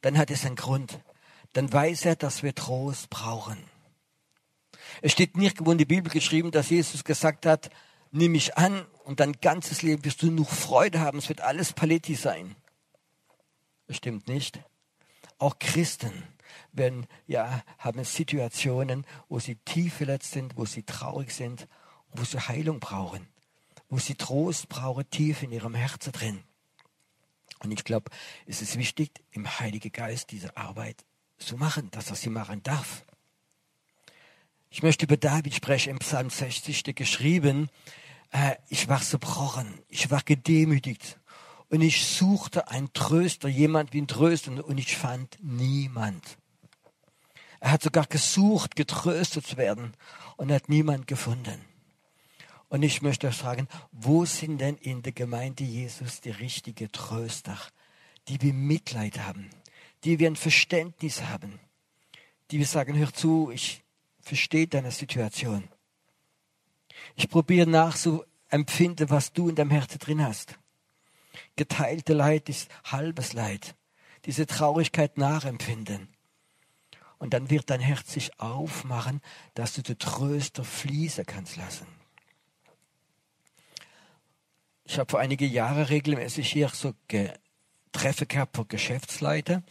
dann 0.02 0.18
hat 0.18 0.30
es 0.30 0.44
einen 0.44 0.56
Grund 0.56 1.00
dann 1.52 1.72
weiß 1.72 2.04
er, 2.04 2.16
dass 2.16 2.42
wir 2.42 2.54
Trost 2.54 3.10
brauchen. 3.10 3.58
Es 5.02 5.12
steht 5.12 5.36
nirgendwo 5.36 5.72
in 5.72 5.78
der 5.78 5.84
Bibel 5.84 6.12
geschrieben, 6.12 6.50
dass 6.50 6.70
Jesus 6.70 7.04
gesagt 7.04 7.46
hat, 7.46 7.70
nimm 8.10 8.32
mich 8.32 8.56
an 8.56 8.86
und 9.04 9.20
dein 9.20 9.32
ganzes 9.40 9.82
Leben 9.82 10.04
wirst 10.04 10.22
du 10.22 10.30
nur 10.30 10.46
Freude 10.46 11.00
haben, 11.00 11.18
es 11.18 11.28
wird 11.28 11.40
alles 11.40 11.72
Paletti 11.72 12.14
sein. 12.14 12.56
Das 13.86 13.96
stimmt 13.96 14.28
nicht. 14.28 14.60
Auch 15.38 15.58
Christen 15.58 16.12
werden, 16.72 17.06
ja, 17.26 17.62
haben 17.78 18.04
Situationen, 18.04 19.06
wo 19.28 19.38
sie 19.38 19.56
tief 19.56 19.94
verletzt 19.94 20.32
sind, 20.32 20.56
wo 20.56 20.64
sie 20.64 20.82
traurig 20.82 21.32
sind, 21.32 21.68
wo 22.12 22.24
sie 22.24 22.38
Heilung 22.40 22.80
brauchen, 22.80 23.28
wo 23.88 23.98
sie 23.98 24.14
Trost 24.14 24.68
brauchen, 24.68 25.08
tief 25.10 25.42
in 25.42 25.52
ihrem 25.52 25.74
Herzen 25.74 26.12
drin. 26.12 26.42
Und 27.60 27.72
ich 27.72 27.84
glaube, 27.84 28.10
es 28.46 28.62
ist 28.62 28.76
wichtig, 28.78 29.10
im 29.32 29.58
Heiligen 29.58 29.92
Geist 29.92 30.30
diese 30.30 30.56
Arbeit 30.56 31.04
so 31.38 31.56
machen, 31.56 31.90
dass 31.90 32.10
er 32.10 32.16
sie 32.16 32.30
machen 32.30 32.62
darf. 32.62 33.04
Ich 34.70 34.82
möchte 34.82 35.06
über 35.06 35.16
David 35.16 35.54
sprechen, 35.54 35.90
im 35.90 35.98
Psalm 35.98 36.28
60 36.28 36.78
steht 36.78 36.96
geschrieben, 36.96 37.70
äh, 38.30 38.56
ich 38.68 38.88
war 38.88 39.00
zerbrochen, 39.00 39.80
ich 39.88 40.10
war 40.10 40.22
gedemütigt 40.22 41.18
und 41.70 41.80
ich 41.80 42.04
suchte 42.04 42.68
einen 42.68 42.92
Tröster, 42.92 43.48
jemand 43.48 43.92
wie 43.92 44.02
ein 44.02 44.08
Tröster 44.08 44.64
und 44.64 44.78
ich 44.78 44.96
fand 44.96 45.38
niemand. 45.42 46.36
Er 47.60 47.72
hat 47.72 47.82
sogar 47.82 48.06
gesucht, 48.06 48.76
getröstet 48.76 49.46
zu 49.46 49.56
werden 49.56 49.94
und 50.36 50.52
hat 50.52 50.68
niemand 50.68 51.06
gefunden. 51.06 51.64
Und 52.68 52.82
ich 52.82 53.00
möchte 53.00 53.32
fragen, 53.32 53.66
wo 53.90 54.26
sind 54.26 54.58
denn 54.60 54.76
in 54.76 55.02
der 55.02 55.12
Gemeinde 55.12 55.64
Jesus 55.64 56.20
die 56.20 56.30
richtigen 56.30 56.92
Tröster, 56.92 57.56
die 58.28 58.40
wir 58.42 58.52
Mitleid 58.52 59.18
haben, 59.20 59.48
die 60.04 60.18
wir 60.18 60.28
ein 60.28 60.36
Verständnis 60.36 61.22
haben, 61.22 61.58
die 62.50 62.58
wir 62.58 62.66
sagen, 62.66 62.96
hör 62.96 63.12
zu, 63.12 63.50
ich 63.50 63.82
verstehe 64.28 64.68
deine 64.68 64.90
Situation. 64.90 65.68
Ich 67.16 67.28
probiere 67.28 67.68
nachzuempfinden, 67.68 69.10
was 69.10 69.32
du 69.32 69.48
in 69.48 69.54
deinem 69.54 69.70
Herzen 69.70 69.98
drin 69.98 70.22
hast. 70.22 70.58
Geteilte 71.56 72.12
Leid 72.12 72.48
ist 72.48 72.70
halbes 72.84 73.32
Leid. 73.32 73.74
Diese 74.24 74.46
Traurigkeit 74.46 75.16
nachempfinden. 75.16 76.08
Und 77.18 77.34
dann 77.34 77.50
wird 77.50 77.70
dein 77.70 77.80
Herz 77.80 78.12
sich 78.12 78.38
aufmachen, 78.38 79.20
dass 79.54 79.72
du 79.72 79.82
den 79.82 79.98
Tröster 79.98 80.64
fließen 80.64 81.26
kannst 81.26 81.56
lassen. 81.56 81.86
Ich 84.84 84.98
habe 84.98 85.10
vor 85.10 85.20
einige 85.20 85.46
Jahre 85.46 85.90
regelmäßig 85.90 86.50
hier 86.50 86.68
so 86.68 86.94
Treffen 87.92 88.28
gehabt 88.28 88.56
für 88.56 88.64
Geschäftsleiter. 88.64 89.62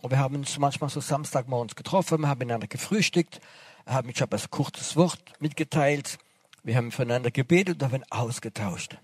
Und 0.00 0.10
wir 0.10 0.18
haben 0.18 0.36
uns 0.36 0.58
manchmal 0.58 0.90
so 0.90 1.00
Samstagmorgens 1.00 1.74
getroffen, 1.74 2.20
wir 2.20 2.28
haben 2.28 2.38
miteinander 2.38 2.68
gefrühstückt, 2.68 3.40
haben, 3.88 4.08
ich 4.10 4.20
habe 4.20 4.36
ein 4.36 4.50
kurzes 4.50 4.96
Wort 4.96 5.20
mitgeteilt, 5.40 6.18
wir 6.62 6.76
haben 6.76 6.92
voneinander 6.92 7.30
gebetet 7.30 7.82
und 7.82 7.92
haben 7.92 8.04
ausgetauscht. 8.10 8.98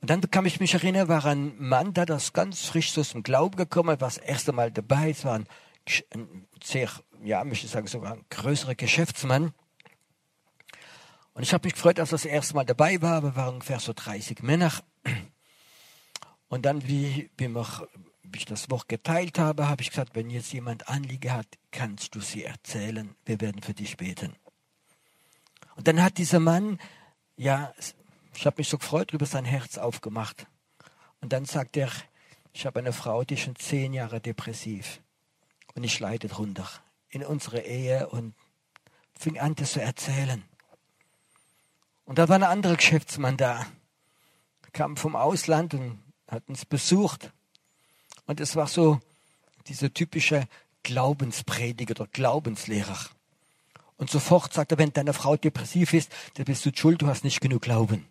Und 0.00 0.10
dann 0.10 0.20
kann 0.30 0.44
ich 0.44 0.60
mich 0.60 0.74
erinnern, 0.74 1.08
war 1.08 1.24
ein 1.24 1.54
Mann 1.58 1.94
da, 1.94 2.04
das 2.04 2.32
ganz 2.32 2.66
frisch 2.66 2.92
so 2.92 3.00
aus 3.00 3.12
dem 3.12 3.22
Glauben 3.22 3.56
gekommen, 3.56 3.88
war 3.88 3.96
das 3.96 4.18
erste 4.18 4.52
Mal 4.52 4.70
dabei, 4.70 5.10
es 5.10 5.24
war 5.24 5.36
ein, 5.36 5.46
ein 6.12 6.46
sehr, 6.62 6.90
ja, 7.22 7.42
möchte 7.44 7.66
ich 7.66 7.72
sagen, 7.72 7.86
sogar 7.86 8.12
ein 8.12 8.24
größerer 8.28 8.74
Geschäftsmann. 8.74 9.54
Und 11.32 11.42
ich 11.42 11.52
habe 11.52 11.66
mich 11.66 11.74
gefreut, 11.74 11.98
als 11.98 12.10
er 12.10 12.16
das 12.16 12.24
erste 12.26 12.54
Mal 12.54 12.64
dabei 12.64 13.00
war. 13.02 13.22
Wir 13.22 13.34
waren 13.34 13.54
ungefähr 13.54 13.80
so 13.80 13.92
30 13.94 14.42
Männer. 14.42 14.72
Und 16.48 16.66
dann, 16.66 16.86
wie, 16.86 17.30
wie 17.36 17.48
wir 17.48 17.88
ich 18.36 18.44
das 18.44 18.70
Wort 18.70 18.88
geteilt 18.88 19.38
habe, 19.38 19.68
habe 19.68 19.82
ich 19.82 19.90
gesagt, 19.90 20.14
wenn 20.14 20.30
jetzt 20.30 20.52
jemand 20.52 20.88
Anliege 20.88 21.32
hat, 21.32 21.46
kannst 21.70 22.14
du 22.14 22.20
sie 22.20 22.44
erzählen. 22.44 23.14
Wir 23.24 23.40
werden 23.40 23.62
für 23.62 23.74
dich 23.74 23.96
beten. 23.96 24.34
Und 25.76 25.88
dann 25.88 26.02
hat 26.02 26.18
dieser 26.18 26.40
Mann, 26.40 26.78
ja, 27.36 27.72
ich 28.34 28.46
habe 28.46 28.56
mich 28.58 28.68
so 28.68 28.78
gefreut 28.78 29.12
über 29.12 29.26
sein 29.26 29.44
Herz 29.44 29.78
aufgemacht. 29.78 30.46
Und 31.20 31.32
dann 31.32 31.44
sagt 31.44 31.76
er, 31.76 31.90
ich 32.52 32.66
habe 32.66 32.78
eine 32.78 32.92
Frau, 32.92 33.24
die 33.24 33.34
ist 33.34 33.40
schon 33.40 33.56
zehn 33.56 33.92
Jahre 33.92 34.20
depressiv. 34.20 35.00
Und 35.74 35.84
ich 35.84 35.98
leide 35.98 36.28
drunter 36.28 36.68
in 37.08 37.24
unserer 37.24 37.62
Ehe 37.62 38.08
und 38.08 38.34
fing 39.18 39.38
an, 39.38 39.54
das 39.54 39.72
zu 39.72 39.80
erzählen. 39.80 40.42
Und 42.04 42.18
da 42.18 42.28
war 42.28 42.36
ein 42.36 42.42
anderer 42.42 42.76
Geschäftsmann 42.76 43.36
da, 43.36 43.66
kam 44.72 44.96
vom 44.96 45.16
Ausland 45.16 45.74
und 45.74 46.02
hat 46.28 46.48
uns 46.48 46.64
besucht. 46.64 47.32
Und 48.26 48.40
es 48.40 48.56
war 48.56 48.66
so 48.66 49.00
dieser 49.66 49.92
typische 49.92 50.46
Glaubensprediger 50.82 52.00
oder 52.00 52.10
Glaubenslehrer. 52.10 52.98
Und 53.96 54.10
sofort 54.10 54.52
sagt 54.52 54.72
er, 54.72 54.78
wenn 54.78 54.92
deine 54.92 55.12
Frau 55.12 55.36
depressiv 55.36 55.92
ist, 55.92 56.12
dann 56.34 56.44
bist 56.44 56.64
du 56.66 56.70
schuld, 56.74 57.02
du 57.02 57.06
hast 57.06 57.24
nicht 57.24 57.40
genug 57.40 57.62
Glauben. 57.62 58.06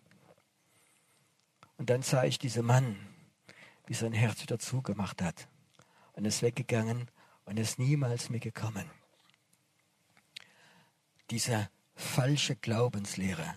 Und 1.76 1.90
dann 1.90 2.02
sah 2.02 2.24
ich 2.24 2.38
diesen 2.38 2.66
Mann, 2.66 2.96
bis 3.86 4.00
sein 4.00 4.12
Herz 4.12 4.42
wieder 4.42 4.58
zugemacht 4.58 5.20
hat. 5.22 5.48
Und 6.14 6.24
ist 6.24 6.42
weggegangen 6.42 7.08
und 7.44 7.58
ist 7.58 7.78
niemals 7.78 8.30
mehr 8.30 8.40
gekommen. 8.40 8.88
Diese 11.30 11.68
falsche 11.96 12.56
Glaubenslehre 12.56 13.54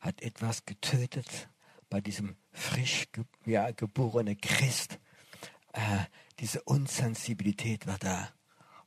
hat 0.00 0.22
etwas 0.22 0.64
getötet 0.64 1.48
bei 1.88 2.00
diesem 2.00 2.36
frisch 2.52 3.06
ja, 3.44 3.70
geborene 3.72 4.36
Christ. 4.36 4.98
Äh, 5.72 6.04
diese 6.38 6.62
Unsensibilität 6.62 7.86
war 7.86 7.98
da. 7.98 8.28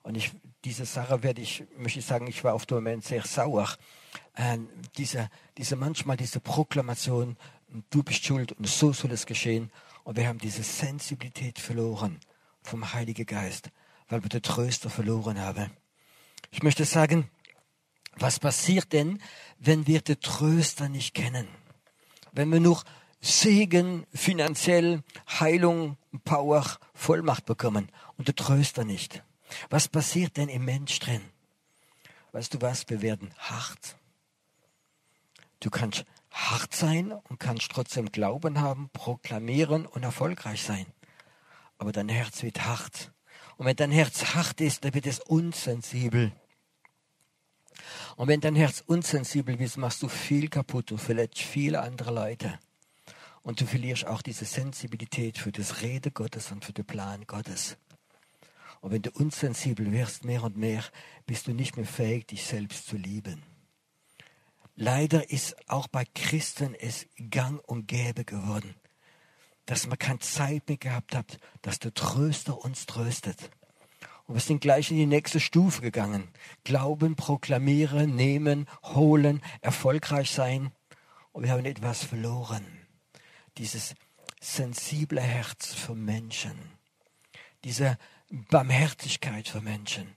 Und 0.02 0.16
ich, 0.16 0.32
diese 0.66 0.86
Sache 0.86 1.24
werde 1.24 1.42
ich, 1.42 1.64
möchte 1.78 2.00
ich 2.00 2.06
sagen, 2.06 2.28
ich 2.28 2.44
war 2.44 2.54
auf 2.54 2.66
dem 2.66 2.78
Moment 2.78 3.06
sehr 3.06 3.24
sauer. 3.24 3.70
Äh, 4.36 4.58
diese, 4.98 5.30
diese 5.58 5.76
manchmal 5.76 6.18
diese 6.18 6.40
Proklamation, 6.40 7.38
du 7.90 8.04
bist 8.04 8.26
schuld 8.26 8.52
und 8.54 8.68
so 8.68 8.92
soll 8.92 9.12
es 9.12 9.26
geschehen. 9.26 9.72
Und 10.04 10.18
wir 10.18 10.28
haben 10.28 10.40
diese 10.40 10.64
Sensibilität 10.64 11.60
verloren 11.60 12.20
vom 12.62 12.94
Heiligen 12.94 13.26
Geist, 13.26 13.70
weil 14.10 14.24
wir 14.24 14.30
den 14.30 14.42
Tröster 14.42 14.90
verloren 14.90 15.40
haben. 15.40 15.72
Ich 16.52 16.64
möchte 16.64 16.86
sagen, 16.86 17.30
was 18.16 18.40
passiert 18.40 18.94
denn, 18.94 19.22
wenn 19.58 19.88
wir 19.88 20.02
den 20.02 20.20
Tröster 20.20 20.90
nicht 20.90 21.14
kennen? 21.16 21.48
Wenn 22.32 22.52
wir 22.52 22.60
nur 22.60 22.84
Segen, 23.26 24.06
finanziell, 24.14 25.02
Heilung, 25.40 25.98
Power, 26.26 26.66
Vollmacht 26.94 27.46
bekommen 27.46 27.90
und 28.18 28.28
den 28.28 28.36
Tröster 28.36 28.84
nicht? 28.84 29.24
Was 29.70 29.88
passiert 29.88 30.36
denn 30.36 30.50
im 30.50 30.66
Mensch 30.66 31.00
drin? 31.00 31.22
Weißt 32.34 32.54
du 32.54 32.62
was? 32.62 32.90
Wir 32.90 33.02
werden 33.02 33.34
hart. 33.38 33.96
Du 35.62 35.70
kannst 35.70 36.04
hart 36.32 36.76
sein 36.76 37.14
und 37.14 37.40
kannst 37.40 37.72
trotzdem 37.72 38.12
Glauben 38.12 38.60
haben, 38.60 38.90
proklamieren 38.92 39.86
und 39.86 40.04
erfolgreich 40.04 40.62
sein. 40.62 40.86
Aber 41.78 41.94
dein 41.94 42.10
Herz 42.10 42.44
wird 42.44 42.66
hart. 42.66 43.14
Und 43.56 43.68
wenn 43.68 43.78
dein 43.78 43.92
Herz 43.92 44.36
hart 44.36 44.60
ist, 44.60 44.84
dann 44.84 44.94
wird 44.94 45.08
es 45.08 45.22
unsensibel. 45.22 46.34
Und 48.18 48.28
wenn 48.28 48.42
dein 48.42 48.56
Herz 48.56 48.84
unsensibel 48.86 49.62
ist, 49.62 49.78
machst 49.78 50.04
du 50.04 50.10
viel 50.10 50.50
kaputt 50.50 50.92
und 50.92 51.00
verletzt 51.00 51.40
viele 51.40 51.82
andere 51.82 52.14
Leute. 52.14 52.60
Und 53.44 53.60
du 53.60 53.66
verlierst 53.66 54.08
auch 54.08 54.22
diese 54.22 54.46
Sensibilität 54.46 55.38
für 55.38 55.52
das 55.52 55.82
Rede 55.82 56.12
Gottes 56.12 56.52
und 56.52 56.64
für 56.64 56.74
den 56.74 56.86
Plan 56.86 57.26
Gottes. 57.28 57.78
Und 58.80 58.92
wenn 58.92 59.02
du 59.02 59.12
unsensibel 59.12 59.92
wirst, 59.92 60.26
mehr 60.26 60.44
und 60.44 60.58
mehr, 60.58 60.84
bist 61.26 61.48
du 61.48 61.54
nicht 61.54 61.78
mehr 61.78 61.86
fähig, 61.86 62.28
dich 62.28 62.46
selbst 62.46 62.88
zu 62.88 62.98
lieben. 62.98 63.44
Leider 64.76 65.30
ist 65.30 65.56
auch 65.70 65.88
bei 65.88 66.06
Christen 66.16 66.74
es 66.74 67.06
gang 67.30 67.62
und 67.68 67.88
gäbe 67.88 68.26
geworden, 68.26 68.76
dass 69.66 69.88
man 69.88 70.00
keine 70.00 70.20
Zeit 70.20 70.68
mehr 70.68 70.78
gehabt 70.78 71.16
hat, 71.16 71.38
dass 71.62 71.80
der 71.80 71.94
Tröster 71.94 72.58
uns 72.58 72.86
tröstet. 72.86 73.52
Und 74.26 74.36
wir 74.36 74.42
sind 74.42 74.62
gleich 74.62 74.90
in 74.90 74.98
die 74.98 75.06
nächste 75.06 75.40
Stufe 75.40 75.82
gegangen. 75.82 76.30
Glauben, 76.64 77.16
proklamieren, 77.16 78.16
nehmen, 78.16 78.68
holen, 78.84 79.42
erfolgreich 79.62 80.32
sein. 80.32 80.72
Und 81.34 81.44
wir 81.44 81.52
haben 81.52 81.66
etwas 81.66 82.04
verloren. 82.04 82.83
Dieses 83.58 83.96
sensible 84.40 85.22
Herz 85.22 85.74
für 85.74 85.96
Menschen. 85.96 86.58
Diese 87.64 87.98
Barmherzigkeit 88.30 89.48
für 89.48 89.62
Menschen. 89.62 90.16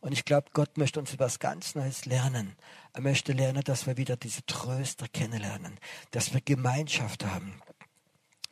Und 0.00 0.12
ich 0.12 0.24
glaube, 0.24 0.50
Gott 0.52 0.76
möchte 0.76 1.00
uns 1.00 1.12
etwas 1.12 1.38
ganz 1.38 1.74
Neues 1.74 2.04
lernen. 2.04 2.56
Er 2.92 3.00
möchte 3.00 3.32
lernen, 3.32 3.62
dass 3.62 3.86
wir 3.86 3.96
wieder 3.96 4.16
diese 4.16 4.44
Tröster 4.46 5.08
kennenlernen, 5.08 5.78
dass 6.10 6.32
wir 6.32 6.40
Gemeinschaft 6.40 7.24
haben, 7.24 7.60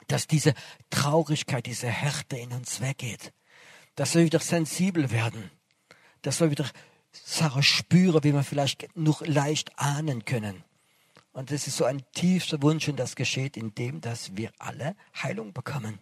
dass 0.08 0.26
diese 0.26 0.54
Traurigkeit, 0.90 1.66
diese 1.66 1.88
Härte 1.88 2.36
in 2.36 2.52
uns 2.52 2.80
weggeht, 2.80 3.32
dass 3.94 4.14
wir 4.14 4.24
wieder 4.24 4.40
sensibel 4.40 5.10
werden, 5.10 5.50
dass 6.22 6.40
wir 6.40 6.50
wieder 6.50 6.68
Sachen 7.12 7.62
spüren, 7.62 8.24
wie 8.24 8.32
wir 8.32 8.42
vielleicht 8.42 8.96
noch 8.96 9.20
leicht 9.24 9.78
ahnen 9.78 10.24
können. 10.24 10.64
Und 11.34 11.50
das 11.50 11.66
ist 11.66 11.76
so 11.76 11.84
ein 11.84 12.02
tiefster 12.12 12.62
Wunsch 12.62 12.88
und 12.88 12.96
das 12.96 13.16
geschieht, 13.16 13.56
indem 13.56 14.00
dass 14.00 14.36
wir 14.36 14.52
alle 14.58 14.94
Heilung 15.20 15.52
bekommen. 15.52 15.98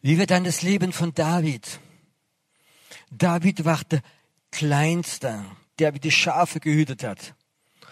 Wie 0.00 0.16
wird 0.16 0.30
dann 0.30 0.44
das 0.44 0.62
Leben 0.62 0.92
von 0.92 1.12
David? 1.12 1.80
David 3.10 3.64
war 3.64 3.80
der 3.90 4.00
Kleinste, 4.52 5.44
der 5.80 5.92
wie 5.92 5.98
die 5.98 6.12
Schafe 6.12 6.60
gehütet 6.60 7.02
hat. 7.02 7.34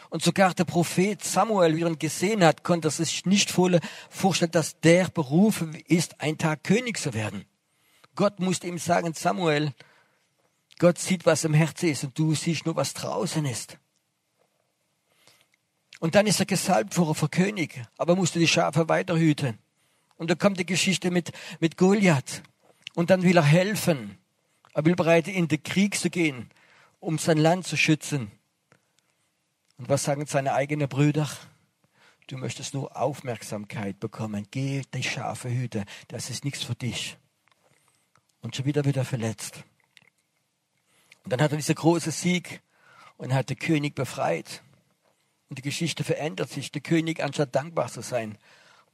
Und 0.09 0.23
sogar 0.23 0.55
der 0.55 0.65
Prophet 0.65 1.23
Samuel, 1.23 1.77
wie 1.77 1.83
er 1.83 1.89
ihn 1.89 1.99
gesehen 1.99 2.45
hat, 2.45 2.63
konnte 2.63 2.89
sich 2.89 3.27
nicht 3.27 3.51
vorstellen, 3.51 4.53
dass 4.53 4.81
der 4.81 5.09
berufen 5.09 5.75
ist, 5.87 6.21
ein 6.21 6.39
Tag 6.39 6.63
König 6.63 6.99
zu 6.99 7.13
werden. 7.13 7.45
Gott 8.15 8.39
musste 8.39 8.69
ihm 8.69 8.79
sagen, 8.79 9.15
Samuel, 9.15 9.73
Gott 10.79 10.99
sieht, 10.99 11.27
was 11.27 11.45
im 11.45 11.55
Herzen 11.55 11.89
ist 11.91 12.05
und 12.05 12.17
du 12.17 12.35
siehst 12.35 12.67
nur, 12.67 12.77
was 12.77 12.95
draußen 12.95 13.45
ist. 13.45 13.79
Und 16.01 16.15
dann 16.15 16.27
ist 16.27 16.41
er 16.41 16.47
gesalbt 16.47 16.95
vor 16.95 17.15
für 17.15 17.29
König, 17.29 17.81
aber 17.99 18.17
musste 18.17 18.39
die 18.39 18.49
Schafe 18.49 18.89
weiterhüten. 18.89 19.59
Und 20.17 20.31
da 20.31 20.35
kommt 20.35 20.59
die 20.59 20.67
Geschichte 20.67 21.11
mit, 21.11 21.31
mit 21.61 21.77
Goliath. 21.77 22.43
Und 22.95 23.11
dann 23.11 23.23
will 23.23 23.37
er 23.37 23.45
helfen. 23.45 24.19
Er 24.73 24.85
will 24.85 24.97
bereit, 24.97 25.29
in 25.29 25.47
den 25.47 25.63
Krieg 25.63 25.97
zu 25.97 26.11
gehen, 26.11 26.51
um 27.01 27.19
sein 27.19 27.39
Land 27.39 27.67
zu 27.67 27.77
schützen. 27.77 28.33
Und 29.77 29.89
was 29.89 30.03
sagen 30.05 30.27
seine 30.27 30.55
eigenen 30.55 30.89
Brüder? 30.89 31.29
Du 32.27 32.39
möchtest 32.39 32.75
nur 32.75 32.97
Aufmerksamkeit 32.97 34.01
bekommen. 34.01 34.47
Geh 34.51 34.83
die 34.95 35.03
Schafe 35.03 35.51
hüte. 35.51 35.85
Das 36.09 36.31
ist 36.31 36.45
nichts 36.45 36.63
für 36.63 36.75
dich. 36.75 37.19
Und 38.41 38.57
schon 38.57 38.65
wieder 38.65 38.85
wird 38.85 38.97
er 38.97 39.05
verletzt. 39.05 39.65
Und 41.25 41.33
dann 41.33 41.43
hat 41.43 41.51
er 41.51 41.57
diesen 41.57 41.75
großen 41.75 42.13
Sieg 42.13 42.63
und 43.19 43.35
hat 43.35 43.51
den 43.51 43.59
König 43.59 43.95
befreit. 43.95 44.63
Und 45.51 45.59
die 45.59 45.63
Geschichte 45.63 46.05
verändert 46.05 46.49
sich. 46.49 46.71
Der 46.71 46.81
König, 46.81 47.23
anstatt 47.23 47.55
dankbar 47.55 47.89
zu 47.89 48.01
sein, 48.01 48.39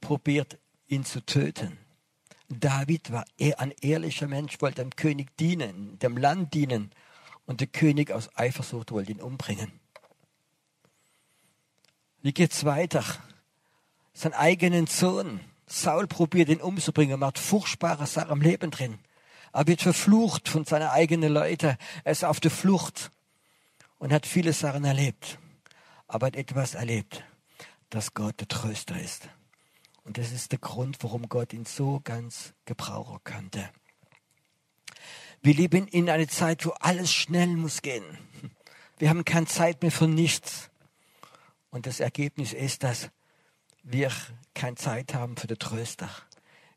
probiert 0.01 0.57
ihn 0.87 1.05
zu 1.05 1.25
töten. 1.25 1.77
David 2.49 3.11
war 3.11 3.25
ein 3.57 3.73
ehrlicher 3.81 4.27
Mensch, 4.27 4.59
wollte 4.59 4.81
dem 4.81 4.95
König 4.95 5.37
dienen, 5.37 5.99
dem 5.99 6.17
Land 6.17 6.53
dienen. 6.53 6.91
Und 7.45 7.61
der 7.61 7.67
König 7.67 8.11
aus 8.11 8.29
Eifersucht 8.35 8.91
wollte 8.91 9.11
ihn 9.11 9.21
umbringen. 9.21 9.71
Wie 12.21 12.33
geht's 12.33 12.65
weiter? 12.65 13.03
Sein 14.13 14.33
eigenen 14.33 14.87
Sohn, 14.87 15.39
Saul 15.67 16.07
probiert 16.07 16.49
ihn 16.49 16.61
umzubringen, 16.61 17.19
macht 17.19 17.37
furchtbare 17.37 18.07
Sachen 18.07 18.31
im 18.31 18.41
Leben 18.41 18.71
drin. 18.71 18.97
Er 19.53 19.67
wird 19.67 19.81
verflucht 19.81 20.49
von 20.49 20.65
seinen 20.65 20.87
eigenen 20.87 21.31
Leuten. 21.31 21.77
Er 22.03 22.11
ist 22.11 22.25
auf 22.25 22.39
der 22.39 22.51
Flucht 22.51 23.11
und 23.99 24.11
hat 24.11 24.25
viele 24.25 24.53
Sachen 24.53 24.85
erlebt. 24.85 25.37
Aber 26.07 26.27
hat 26.27 26.35
etwas 26.35 26.73
erlebt, 26.73 27.23
dass 27.89 28.13
Gott 28.13 28.39
der 28.39 28.47
Tröster 28.47 28.99
ist. 28.99 29.29
Und 30.03 30.17
das 30.17 30.31
ist 30.31 30.51
der 30.53 30.59
Grund, 30.59 31.03
warum 31.03 31.27
Gott 31.27 31.53
ihn 31.53 31.65
so 31.65 31.99
ganz 32.01 32.53
gebrauchen 32.65 33.19
konnte. 33.23 33.69
Wir 35.41 35.53
leben 35.53 35.87
in 35.87 36.09
einer 36.09 36.27
Zeit, 36.27 36.65
wo 36.65 36.71
alles 36.79 37.13
schnell 37.13 37.47
muss 37.47 37.81
gehen. 37.81 38.03
Wir 38.97 39.09
haben 39.09 39.25
keine 39.25 39.45
Zeit 39.45 39.81
mehr 39.81 39.91
für 39.91 40.07
nichts. 40.07 40.69
Und 41.69 41.85
das 41.85 41.99
Ergebnis 41.99 42.53
ist, 42.53 42.83
dass 42.83 43.09
wir 43.83 44.11
keine 44.53 44.75
Zeit 44.75 45.13
haben 45.13 45.37
für 45.37 45.47
den 45.47 45.59
Tröster. 45.59 46.09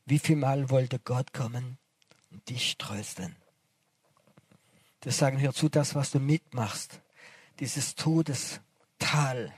Wie 0.05 0.19
viel 0.19 0.37
Mal 0.37 0.71
wollte 0.71 0.99
Gott 0.99 1.33
kommen 1.33 1.79
und 2.31 2.49
dich 2.49 2.77
trösten? 2.79 3.37
Das 5.01 5.16
sagen, 5.16 5.40
hör 5.40 5.55
zu, 5.55 5.69
das, 5.69 5.95
was 5.95 6.11
du 6.11 6.21
mitmachst, 6.21 7.01
dieses 7.59 7.95
Todestal, 9.00 9.52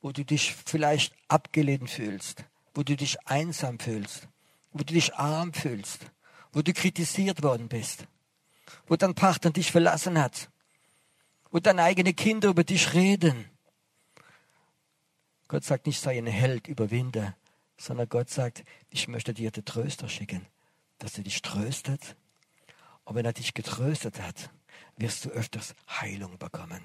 wo 0.00 0.12
du 0.12 0.24
dich 0.24 0.54
vielleicht 0.54 1.14
abgelehnt 1.28 1.90
fühlst, 1.90 2.44
wo 2.74 2.82
du 2.82 2.96
dich 2.96 3.20
einsam 3.26 3.78
fühlst, 3.78 4.28
wo 4.72 4.78
du 4.78 4.94
dich 4.94 5.14
arm 5.14 5.52
fühlst, 5.52 6.06
wo 6.52 6.62
du 6.62 6.72
kritisiert 6.72 7.42
worden 7.42 7.68
bist, 7.68 8.06
wo 8.86 8.96
dein 8.96 9.14
Partner 9.14 9.50
dich 9.50 9.70
verlassen 9.70 10.18
hat, 10.18 10.48
wo 11.50 11.58
deine 11.58 11.82
eigenen 11.82 12.16
Kinder 12.16 12.48
über 12.48 12.64
dich 12.64 12.94
reden. 12.94 13.44
Gott 15.48 15.64
sagt 15.64 15.86
nicht, 15.86 16.00
sei 16.00 16.16
ein 16.16 16.26
Held, 16.26 16.68
überwinde, 16.68 17.34
sondern 17.76 18.08
Gott 18.08 18.30
sagt, 18.30 18.64
ich 18.88 19.08
möchte 19.08 19.34
dir 19.34 19.50
den 19.50 19.64
Tröster 19.64 20.08
schicken, 20.08 20.46
dass 20.98 21.18
er 21.18 21.24
dich 21.24 21.42
tröstet. 21.42 22.16
Und 23.04 23.16
wenn 23.16 23.26
er 23.26 23.32
dich 23.32 23.52
getröstet 23.52 24.20
hat, 24.20 24.50
wirst 24.96 25.24
du 25.24 25.30
öfters 25.30 25.74
Heilung 25.88 26.38
bekommen. 26.38 26.84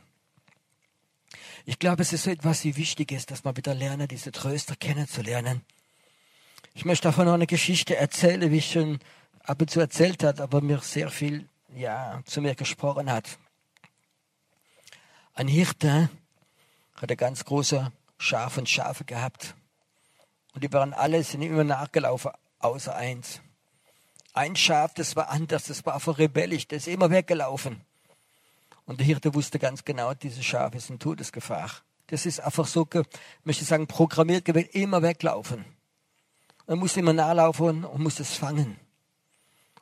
Ich 1.65 1.79
glaube, 1.79 2.01
es 2.01 2.13
ist 2.13 2.23
so 2.23 2.31
etwas, 2.31 2.63
wie 2.63 2.75
wichtig 2.75 3.11
ist, 3.11 3.31
dass 3.31 3.43
man 3.43 3.57
wieder 3.57 3.73
lernen, 3.73 4.07
diese 4.07 4.31
Tröster 4.31 4.75
kennenzulernen. 4.75 5.61
Ich 6.73 6.85
möchte 6.85 7.07
davon 7.07 7.25
noch 7.25 7.33
eine 7.33 7.47
Geschichte 7.47 7.95
erzählen, 7.95 8.51
wie 8.51 8.57
ich 8.57 8.71
schon 8.71 8.99
ab 9.43 9.61
und 9.61 9.69
zu 9.69 9.79
erzählt 9.79 10.23
hat, 10.23 10.41
aber 10.41 10.61
mir 10.61 10.79
sehr 10.79 11.09
viel 11.09 11.47
ja, 11.73 12.21
zu 12.25 12.41
mir 12.41 12.55
gesprochen 12.55 13.11
hat. 13.11 13.37
Ein 15.33 15.47
Hirte 15.47 16.09
hat 16.95 17.11
ein 17.11 17.17
ganz 17.17 17.45
großer 17.45 17.91
Schaf 18.17 18.57
und 18.57 18.69
Schafe 18.69 19.03
gehabt. 19.03 19.55
Und 20.53 20.63
die 20.63 20.71
waren 20.71 20.93
alle, 20.93 21.23
sind 21.23 21.41
immer 21.41 21.65
nachgelaufen, 21.65 22.31
außer 22.59 22.95
eins. 22.95 23.41
Ein 24.33 24.55
Schaf, 24.55 24.93
das 24.93 25.15
war 25.15 25.29
anders, 25.29 25.65
das 25.65 25.85
war 25.85 25.95
einfach 25.95 26.17
rebellisch, 26.17 26.67
das 26.67 26.87
ist 26.87 26.93
immer 26.93 27.09
weggelaufen. 27.09 27.81
Und 28.85 28.99
der 28.99 29.05
Hirte 29.05 29.33
wusste 29.33 29.59
ganz 29.59 29.83
genau, 29.83 30.13
dieses 30.13 30.45
Schaf 30.45 30.75
ist 30.75 30.89
in 30.89 30.99
Todesgefahr. 30.99 31.71
Das 32.07 32.25
ist 32.25 32.39
einfach 32.39 32.67
so, 32.67 32.87
möchte 33.43 33.63
ich 33.63 33.67
sagen, 33.67 33.87
programmiert 33.87 34.45
gewesen, 34.45 34.69
immer 34.73 35.01
weglaufen. 35.01 35.65
Man 36.67 36.79
musste 36.79 36.99
immer 36.99 37.13
nachlaufen 37.13 37.83
und 37.83 38.01
musste 38.01 38.23
es 38.23 38.35
fangen. 38.35 38.79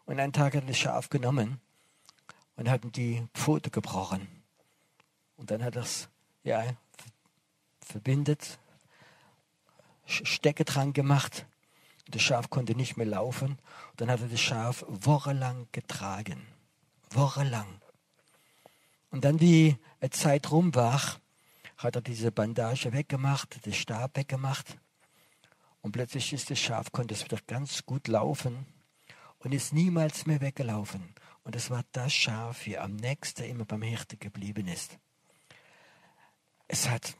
Und 0.05 0.19
einen 0.19 0.33
Tag 0.33 0.55
hat 0.55 0.63
er 0.63 0.67
das 0.67 0.77
Schaf 0.77 1.09
genommen 1.09 1.59
und 2.55 2.69
hat 2.69 2.83
ihm 2.83 2.91
die 2.91 3.27
Pfote 3.33 3.69
gebrochen. 3.69 4.27
Und 5.37 5.51
dann 5.51 5.63
hat 5.63 5.75
er 5.75 5.83
es, 5.83 6.07
ja, 6.43 6.63
verbindet, 7.81 8.59
Stecke 10.05 10.65
dran 10.65 10.93
gemacht 10.93 11.45
das 12.07 12.21
Schaf 12.21 12.49
konnte 12.49 12.75
nicht 12.75 12.97
mehr 12.97 13.07
laufen. 13.07 13.57
Und 13.91 14.01
dann 14.01 14.11
hat 14.11 14.21
er 14.21 14.27
das 14.27 14.39
Schaf 14.39 14.85
wochenlang 14.87 15.67
getragen. 15.71 16.45
Wochenlang. 17.11 17.67
Und 19.13 19.25
dann, 19.25 19.39
wie 19.39 19.77
eine 19.99 20.09
Zeit 20.09 20.49
rum 20.49 20.73
war, 20.73 20.99
hat 21.77 21.95
er 21.95 22.01
diese 22.01 22.31
Bandage 22.31 22.91
weggemacht, 22.93 23.63
den 23.63 23.73
Stab 23.73 24.17
weggemacht. 24.17 24.75
Und 25.81 25.91
plötzlich 25.91 26.33
ist 26.33 26.49
das 26.49 26.57
Schaf, 26.57 26.91
konnte 26.91 27.13
es 27.13 27.23
wieder 27.23 27.37
ganz 27.45 27.85
gut 27.85 28.07
laufen 28.07 28.65
und 29.37 29.53
ist 29.53 29.71
niemals 29.71 30.25
mehr 30.25 30.41
weggelaufen. 30.41 31.13
Und 31.43 31.55
es 31.55 31.69
war 31.69 31.83
das 31.91 32.11
Schaf, 32.11 32.63
hier 32.63 32.83
am 32.83 32.95
nächsten 32.95 33.43
immer 33.43 33.65
beim 33.65 33.83
Hirte 33.83 34.17
geblieben 34.17 34.67
ist. 34.67 34.97
Es 36.67 36.89
hat 36.89 37.15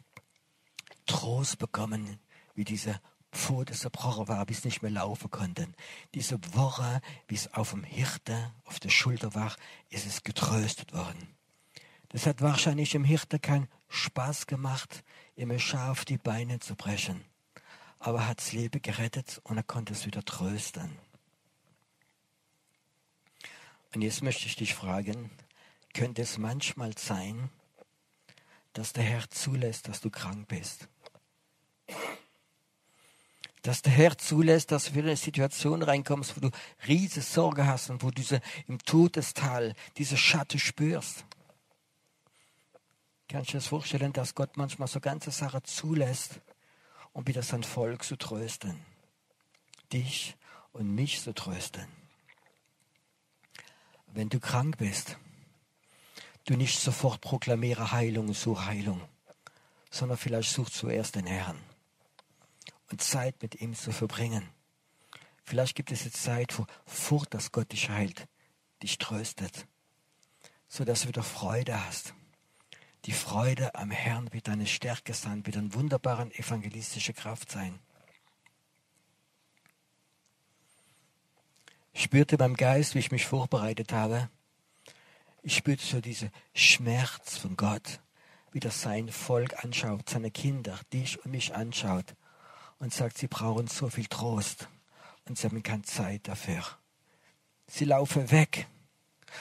Trost 1.06 1.60
bekommen, 1.60 2.19
wie 2.56 2.63
diese 2.63 2.99
Pfote 3.32 3.73
zerbrochen 3.73 4.27
war, 4.27 4.43
bis 4.47 4.65
nicht 4.65 4.82
mehr 4.82 4.89
laufen 4.89 5.29
konnten. 5.29 5.75
Diese 6.15 6.39
Woche, 6.56 7.01
wie 7.27 7.36
es 7.36 7.53
auf 7.53 7.69
dem 7.69 7.84
Hirte, 7.84 8.51
auf 8.65 8.79
der 8.79 8.89
Schulter 8.89 9.36
war, 9.36 9.56
ist 9.89 10.08
es 10.08 10.23
getröstet 10.23 10.91
worden. 10.93 11.36
Das 12.13 12.28
hat 12.28 12.41
wahrscheinlich 12.41 12.91
dem 12.91 13.04
Hirte 13.04 13.39
keinen 13.39 13.67
Spaß 13.89 14.47
gemacht, 14.47 15.04
ihm 15.36 15.58
scharf 15.60 16.06
die 16.06 16.19
Beine 16.19 16.60
zu 16.60 16.76
brechen. 16.76 17.26
Aber 17.99 18.19
er 18.19 18.28
hat 18.30 18.38
das 18.38 18.54
Leben 18.54 18.82
gerettet 18.82 19.41
und 19.43 19.58
er 19.58 19.63
konnte 19.63 19.93
es 19.93 20.06
wieder 20.06 20.23
trösten. 20.23 20.97
Und 23.95 24.04
jetzt 24.04 24.21
möchte 24.21 24.45
ich 24.45 24.56
dich 24.56 24.76
fragen, 24.76 25.32
könnte 25.93 26.21
es 26.21 26.38
manchmal 26.38 26.95
sein, 26.97 27.49
dass 28.73 28.93
der 28.93 29.04
Herr 29.04 29.30
zulässt, 29.30 29.88
dass 29.88 29.99
du 29.99 30.10
krank 30.10 30.47
bist? 30.47 30.88
dass 33.63 33.82
der 33.82 33.93
Herr 33.93 34.17
zulässt, 34.17 34.71
dass 34.71 34.91
du 34.91 34.99
in 34.99 35.06
eine 35.06 35.15
Situation 35.15 35.82
reinkommst, 35.82 36.36
wo 36.36 36.41
du 36.41 36.49
riesige 36.86 37.21
Sorge 37.21 37.65
hast 37.65 37.89
und 37.89 38.04
wo 38.04 38.08
du 38.08 38.15
diese, 38.15 38.41
im 38.67 38.78
Todestal 38.80 39.73
diese 39.97 40.17
Schatten 40.17 40.60
spürst. 40.60 41.23
Kannst 43.27 43.49
du 43.49 43.51
dir 43.53 43.57
das 43.59 43.67
vorstellen, 43.67 44.13
dass 44.13 44.36
Gott 44.36 44.57
manchmal 44.57 44.88
so 44.88 44.99
ganze 44.99 45.31
Sachen 45.31 45.63
zulässt, 45.63 46.41
um 47.13 47.25
wieder 47.27 47.41
sein 47.41 47.63
Volk 47.63 48.03
zu 48.03 48.15
trösten? 48.15 48.79
Dich 49.91 50.36
und 50.71 50.93
mich 50.93 51.21
zu 51.21 51.33
trösten. 51.33 51.88
Wenn 54.07 54.29
du 54.29 54.39
krank 54.39 54.77
bist, 54.77 55.17
du 56.45 56.55
nicht 56.55 56.79
sofort 56.79 57.21
proklamiere 57.21 57.91
Heilung 57.91 58.27
und 58.27 58.33
such 58.36 58.65
Heilung, 58.65 59.01
sondern 59.89 60.17
vielleicht 60.17 60.51
such 60.51 60.69
zuerst 60.69 61.15
den 61.15 61.25
Herrn 61.25 61.59
und 62.91 63.01
Zeit 63.01 63.41
mit 63.41 63.62
ihm 63.62 63.73
zu 63.73 63.91
verbringen. 63.91 64.47
Vielleicht 65.43 65.75
gibt 65.75 65.91
es 65.91 66.03
jetzt 66.05 66.21
Zeit, 66.21 66.57
wo 66.57 66.65
Furcht, 66.86 67.33
dass 67.33 67.51
Gott 67.51 67.71
dich 67.71 67.89
heilt, 67.89 68.27
dich 68.81 68.97
tröstet, 68.97 69.67
so 70.67 70.86
dass 70.86 71.01
du 71.01 71.07
wieder 71.09 71.23
Freude 71.23 71.86
hast. 71.86 72.13
Die 73.05 73.11
Freude 73.11 73.75
am 73.75 73.91
Herrn 73.91 74.31
wird 74.31 74.47
deine 74.47 74.65
Stärke 74.65 75.13
sein, 75.13 75.45
wird 75.45 75.57
eine 75.57 75.73
wunderbare 75.73 76.29
evangelistische 76.35 77.13
Kraft 77.13 77.51
sein. 77.51 77.79
Ich 81.91 82.03
spürte 82.03 82.37
beim 82.37 82.55
Geist, 82.55 82.95
wie 82.95 82.99
ich 82.99 83.11
mich 83.11 83.25
vorbereitet 83.25 83.91
habe, 83.91 84.29
ich 85.45 85.57
spürte 85.57 85.85
so 85.85 85.99
diesen 85.99 86.31
Schmerz 86.53 87.37
von 87.37 87.57
Gott, 87.57 87.99
wie 88.53 88.61
das 88.61 88.81
sein 88.81 89.09
Volk 89.09 89.61
anschaut, 89.61 90.09
seine 90.09 90.31
Kinder, 90.31 90.79
dich 90.93 91.23
und 91.23 91.31
mich 91.31 91.53
anschaut 91.53 92.15
und 92.79 92.93
sagt, 92.93 93.17
sie 93.17 93.27
brauchen 93.27 93.67
so 93.67 93.89
viel 93.89 94.05
Trost 94.05 94.69
und 95.25 95.37
sie 95.37 95.47
haben 95.47 95.61
keine 95.61 95.81
Zeit 95.81 96.29
dafür. 96.29 96.63
Sie 97.67 97.83
laufen 97.83 98.31
weg. 98.31 98.67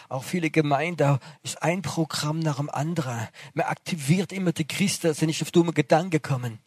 Auch 0.09 0.25
viele 0.25 0.51
Gemeinden 0.51 1.19
ist 1.43 1.63
ein 1.63 1.83
Programm 1.83 2.39
nach 2.39 2.57
dem 2.57 2.71
anderen. 2.71 3.29
Man 3.55 3.67
aktiviert 3.67 4.33
immer 4.33 4.53
die 4.53 4.67
Christen, 4.67 5.09
dass 5.09 5.19
sie 5.19 5.27
nicht 5.27 5.43
auf 5.43 5.51
dumme 5.51 5.73
Gedanken 5.73 6.23
kommen. 6.23 6.59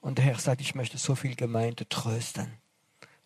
Und 0.00 0.18
der 0.18 0.24
Herr 0.24 0.38
sagt, 0.38 0.60
ich 0.60 0.74
möchte 0.74 0.98
so 0.98 1.14
viel 1.14 1.36
Gemeinde 1.36 1.88
trösten. 1.88 2.58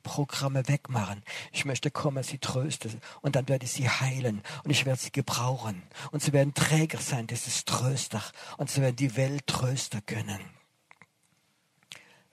Programme 0.02 0.68
wegmachen. 0.68 1.24
Ich 1.50 1.64
möchte 1.64 1.90
kommen, 1.90 2.22
sie 2.22 2.38
trösten. 2.38 3.00
Und 3.22 3.34
dann 3.34 3.48
werde 3.48 3.64
ich 3.64 3.72
sie 3.72 3.88
heilen. 3.88 4.42
Und 4.62 4.70
ich 4.70 4.86
werde 4.86 5.00
sie 5.00 5.10
gebrauchen. 5.10 5.82
Und 6.12 6.22
sie 6.22 6.32
werden 6.32 6.54
Träger 6.54 6.98
sein 6.98 7.26
das 7.26 7.48
ist 7.48 7.66
Tröster. 7.66 8.22
Und 8.56 8.70
sie 8.70 8.82
werden 8.82 8.96
die 8.96 9.16
Welt 9.16 9.46
trösten 9.46 10.04
können. 10.06 10.38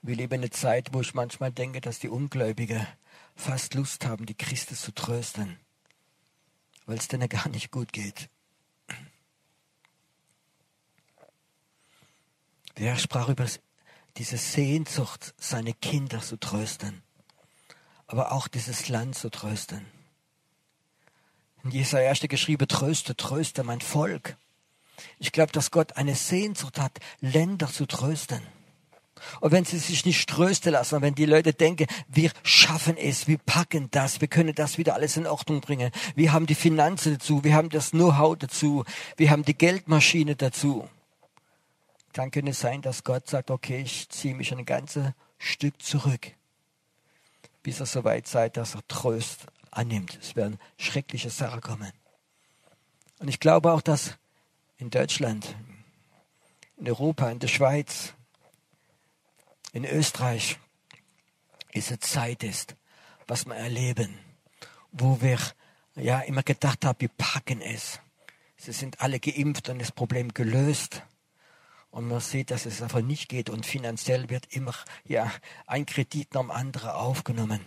Wir 0.03 0.17
leben 0.17 0.33
eine 0.33 0.49
Zeit, 0.49 0.93
wo 0.93 1.01
ich 1.01 1.13
manchmal 1.13 1.51
denke, 1.51 1.81
dass 1.81 1.97
die 1.97 2.09
Ungläubigen 2.09 2.85
fast 3.35 3.73
Lust 3.73 4.05
haben, 4.05 4.25
die 4.25 4.35
Christen 4.35 4.75
zu 4.75 4.93
trösten, 4.93 5.57
weil 6.85 6.97
es 6.97 7.07
denen 7.07 7.29
gar 7.29 7.49
nicht 7.49 7.71
gut 7.71 7.93
geht. 7.93 8.29
Der 12.77 12.97
sprach 12.97 13.29
über 13.29 13.45
diese 14.17 14.37
Sehnsucht, 14.37 15.33
seine 15.37 15.73
Kinder 15.73 16.21
zu 16.21 16.37
trösten, 16.37 17.03
aber 18.07 18.31
auch 18.31 18.47
dieses 18.47 18.89
Land 18.89 19.15
zu 19.15 19.29
trösten. 19.29 19.85
In 21.63 21.71
Jesaja 21.71 22.09
1. 22.09 22.21
geschrieben, 22.21 22.67
tröste, 22.67 23.15
tröste 23.15 23.63
mein 23.63 23.81
Volk. 23.81 24.35
Ich 25.17 25.31
glaube, 25.31 25.51
dass 25.51 25.71
Gott 25.71 25.97
eine 25.97 26.15
Sehnsucht 26.15 26.79
hat, 26.79 26.99
Länder 27.21 27.67
zu 27.67 27.85
trösten. 27.85 28.41
Und 29.41 29.51
wenn 29.51 29.65
sie 29.65 29.77
sich 29.77 30.05
nicht 30.05 30.29
trösten 30.29 30.71
lassen, 30.73 31.01
wenn 31.01 31.15
die 31.15 31.25
Leute 31.25 31.53
denken, 31.53 31.87
wir 32.07 32.31
schaffen 32.43 32.97
es, 32.97 33.27
wir 33.27 33.37
packen 33.37 33.89
das, 33.91 34.21
wir 34.21 34.27
können 34.27 34.55
das 34.55 34.77
wieder 34.77 34.95
alles 34.95 35.17
in 35.17 35.27
Ordnung 35.27 35.61
bringen, 35.61 35.91
wir 36.15 36.33
haben 36.33 36.45
die 36.45 36.55
Finanzen 36.55 37.13
dazu, 37.13 37.43
wir 37.43 37.55
haben 37.55 37.69
das 37.69 37.91
Know-how 37.91 38.37
dazu, 38.37 38.83
wir 39.17 39.29
haben 39.29 39.43
die 39.43 39.57
Geldmaschine 39.57 40.35
dazu, 40.35 40.87
dann 42.13 42.31
könnte 42.31 42.51
es 42.51 42.59
sein, 42.59 42.81
dass 42.81 43.03
Gott 43.03 43.27
sagt, 43.27 43.51
okay, 43.51 43.81
ich 43.81 44.09
ziehe 44.09 44.35
mich 44.35 44.51
ein 44.53 44.65
ganzes 44.65 45.11
Stück 45.37 45.81
zurück, 45.81 46.31
bis 47.63 47.79
er 47.79 47.85
so 47.85 48.03
weit 48.03 48.27
sei, 48.27 48.49
dass 48.49 48.75
er 48.75 48.87
Trost 48.87 49.47
annimmt. 49.71 50.17
Es 50.21 50.35
werden 50.35 50.59
schreckliche 50.77 51.29
Sachen 51.29 51.61
kommen. 51.61 51.91
Und 53.19 53.27
ich 53.27 53.39
glaube 53.39 53.71
auch, 53.71 53.81
dass 53.81 54.17
in 54.77 54.89
Deutschland, 54.89 55.55
in 56.77 56.87
Europa, 56.87 57.29
in 57.29 57.39
der 57.39 57.47
Schweiz, 57.47 58.13
in 59.73 59.85
Österreich 59.85 60.59
es 61.73 61.89
eine 61.89 61.99
Zeit 61.99 62.43
ist, 62.43 62.75
was 63.27 63.45
wir 63.45 63.55
erleben, 63.55 64.17
wo 64.91 65.19
wir 65.21 65.39
ja 65.95 66.21
immer 66.21 66.43
gedacht 66.43 66.85
haben, 66.85 67.01
wir 67.01 67.09
packen 67.09 67.59
es. 67.61 67.99
Sie 68.55 68.71
sind 68.71 69.01
alle 69.01 69.19
geimpft 69.19 69.69
und 69.69 69.79
das 69.79 69.91
Problem 69.91 70.33
gelöst. 70.33 71.01
Und 71.89 72.07
man 72.07 72.21
sieht, 72.21 72.51
dass 72.51 72.65
es 72.65 72.81
einfach 72.81 73.01
nicht 73.01 73.27
geht 73.27 73.49
und 73.49 73.65
finanziell 73.65 74.29
wird 74.29 74.45
immer 74.55 74.75
ja 75.05 75.31
ein 75.67 75.85
Kredit 75.85 76.33
nach 76.33 76.41
dem 76.41 76.51
anderen 76.51 76.91
aufgenommen. 76.91 77.59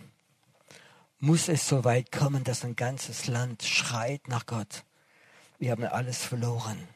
Muss 1.19 1.49
es 1.49 1.67
so 1.67 1.83
weit 1.83 2.11
kommen, 2.11 2.43
dass 2.43 2.63
ein 2.63 2.75
ganzes 2.75 3.27
Land 3.27 3.63
schreit 3.63 4.27
nach 4.27 4.45
Gott? 4.45 4.85
Wir 5.59 5.71
haben 5.71 5.83
alles 5.83 6.23
verloren. 6.23 6.87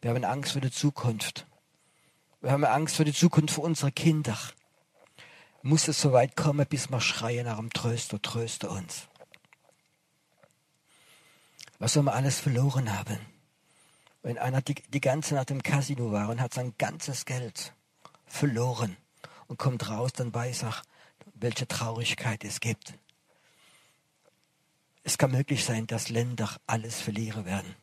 Wir 0.00 0.10
haben 0.10 0.24
Angst 0.24 0.52
vor 0.52 0.60
der 0.60 0.72
Zukunft. 0.72 1.47
Wir 2.40 2.52
haben 2.52 2.64
Angst 2.64 2.96
vor 2.96 3.04
die 3.04 3.12
Zukunft 3.12 3.58
unserer 3.58 3.90
Kinder. 3.90 4.38
Muss 5.62 5.88
es 5.88 6.00
so 6.00 6.12
weit 6.12 6.36
kommen, 6.36 6.66
bis 6.66 6.88
wir 6.88 7.00
schreien 7.00 7.46
nach 7.46 7.56
dem 7.56 7.72
Tröster, 7.72 8.22
tröste 8.22 8.70
uns. 8.70 9.08
Was 11.80 11.94
soll 11.94 12.04
man 12.04 12.14
alles 12.14 12.38
verloren 12.38 12.96
haben? 12.96 13.18
Wenn 14.22 14.38
einer 14.38 14.62
die, 14.62 14.74
die 14.74 15.00
ganze 15.00 15.34
Nacht 15.34 15.50
im 15.50 15.62
Casino 15.62 16.12
war 16.12 16.28
und 16.28 16.40
hat 16.40 16.54
sein 16.54 16.74
ganzes 16.78 17.24
Geld 17.24 17.72
verloren 18.26 18.96
und 19.48 19.58
kommt 19.58 19.88
raus, 19.88 20.12
dann 20.12 20.32
weiß 20.32 20.62
er, 20.62 20.74
welche 21.34 21.66
Traurigkeit 21.66 22.44
es 22.44 22.60
gibt. 22.60 22.94
Es 25.02 25.18
kann 25.18 25.32
möglich 25.32 25.64
sein, 25.64 25.86
dass 25.86 26.08
Länder 26.08 26.56
alles 26.66 27.00
verlieren 27.00 27.44
werden 27.46 27.74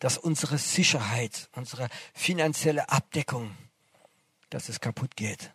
dass 0.00 0.18
unsere 0.18 0.58
Sicherheit, 0.58 1.48
unsere 1.52 1.88
finanzielle 2.12 2.88
Abdeckung, 2.88 3.56
dass 4.48 4.68
es 4.68 4.80
kaputt 4.80 5.14
geht. 5.14 5.52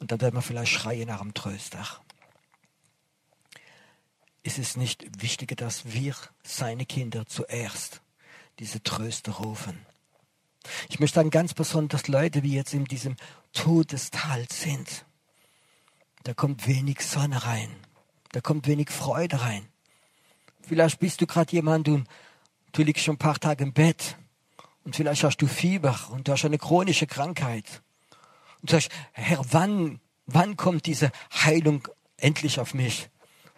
Und 0.00 0.10
dann 0.10 0.20
werden 0.20 0.34
wir 0.34 0.42
vielleicht 0.42 0.72
schreien 0.72 1.06
nach 1.08 1.20
dem 1.20 1.34
Tröster. 1.34 1.86
ist 4.42 4.58
es 4.58 4.76
nicht 4.76 5.22
wichtiger, 5.22 5.56
dass 5.56 5.92
wir, 5.92 6.14
seine 6.42 6.84
Kinder, 6.84 7.26
zuerst 7.26 8.02
diese 8.58 8.82
Tröster 8.82 9.32
rufen. 9.32 9.86
Ich 10.88 11.00
möchte 11.00 11.16
sagen, 11.16 11.30
ganz 11.30 11.54
besonders 11.54 12.08
Leute, 12.08 12.42
die 12.42 12.52
jetzt 12.52 12.74
in 12.74 12.84
diesem 12.84 13.16
Todestal 13.52 14.46
sind. 14.50 15.04
Da 16.24 16.34
kommt 16.34 16.66
wenig 16.66 17.00
Sonne 17.00 17.44
rein. 17.44 17.70
Da 18.32 18.40
kommt 18.40 18.66
wenig 18.66 18.90
Freude 18.90 19.40
rein. 19.40 19.68
Vielleicht 20.62 20.98
bist 20.98 21.20
du 21.20 21.26
gerade 21.26 21.52
jemand 21.52 21.88
und 21.88 22.08
du 22.74 22.82
liegst 22.82 23.04
schon 23.04 23.14
ein 23.14 23.18
paar 23.18 23.38
Tage 23.38 23.64
im 23.64 23.72
Bett 23.72 24.16
und 24.84 24.94
vielleicht 24.94 25.24
hast 25.24 25.38
du 25.38 25.46
Fieber 25.46 25.98
und 26.10 26.28
du 26.28 26.32
hast 26.32 26.44
eine 26.44 26.58
chronische 26.58 27.06
Krankheit. 27.06 27.82
Und 28.60 28.70
du 28.70 28.74
sagst, 28.74 28.90
Herr, 29.12 29.40
wann, 29.50 30.00
wann 30.26 30.56
kommt 30.56 30.86
diese 30.86 31.10
Heilung 31.32 31.88
endlich 32.18 32.60
auf 32.60 32.74
mich? 32.74 33.08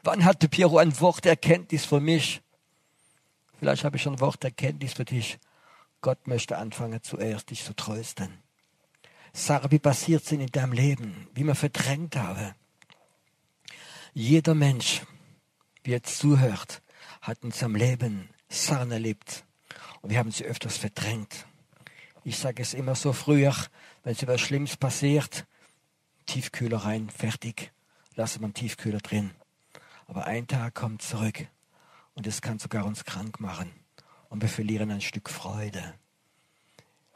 Wann 0.04 0.24
hatte 0.24 0.48
Piero 0.48 0.78
ein 0.78 0.98
Wort 1.00 1.24
der 1.24 1.32
Erkenntnis 1.32 1.84
für 1.84 2.00
mich? 2.00 2.42
Vielleicht 3.58 3.84
habe 3.84 3.96
ich 3.96 4.06
ein 4.06 4.20
Wort 4.20 4.42
der 4.42 4.50
Erkenntnis 4.50 4.92
für 4.92 5.04
dich. 5.04 5.38
Gott 6.00 6.28
möchte 6.28 6.58
anfangen, 6.58 7.02
zuerst 7.02 7.50
dich 7.50 7.64
zu 7.64 7.74
trösten. 7.74 8.38
Sarah, 9.32 9.70
wie 9.70 9.78
passiert 9.78 10.24
es 10.24 10.32
in 10.32 10.46
deinem 10.46 10.72
Leben, 10.72 11.28
wie 11.34 11.44
man 11.44 11.56
verdrängt 11.56 12.16
habe. 12.16 12.54
Jeder 14.14 14.54
Mensch, 14.54 15.02
wie 15.82 15.90
jetzt 15.90 16.18
zuhört, 16.18 16.82
hat 17.20 17.42
in 17.42 17.50
seinem 17.50 17.74
Leben 17.74 18.28
Sachen 18.48 18.90
erlebt. 18.90 19.44
Und 20.02 20.10
wir 20.10 20.18
haben 20.18 20.30
sie 20.30 20.44
öfters 20.44 20.76
verdrängt. 20.76 21.46
Ich 22.24 22.38
sage 22.38 22.62
es 22.62 22.74
immer 22.74 22.94
so 22.94 23.12
früher, 23.12 23.54
wenn 24.02 24.12
es 24.12 24.22
etwas 24.22 24.40
Schlimmes 24.40 24.76
passiert, 24.76 25.46
Tiefkühler 26.26 26.78
rein, 26.78 27.08
fertig, 27.08 27.72
lassen 28.14 28.40
wir 28.40 28.48
den 28.48 28.54
Tiefkühler 28.54 28.98
drin. 28.98 29.30
Aber 30.06 30.26
ein 30.26 30.46
Tag 30.46 30.74
kommt 30.74 31.02
zurück 31.02 31.46
und 32.14 32.26
es 32.26 32.40
kann 32.40 32.58
sogar 32.58 32.84
uns 32.84 33.04
krank 33.04 33.40
machen 33.40 33.72
und 34.28 34.42
wir 34.42 34.48
verlieren 34.48 34.90
ein 34.90 35.00
Stück 35.00 35.30
Freude. 35.30 35.94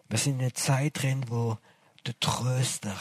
Wir 0.08 0.18
sind 0.18 0.34
in 0.34 0.40
einer 0.40 0.54
Zeit 0.54 1.02
drin, 1.02 1.24
wo 1.28 1.58
der 2.06 2.18
Tröster 2.18 2.96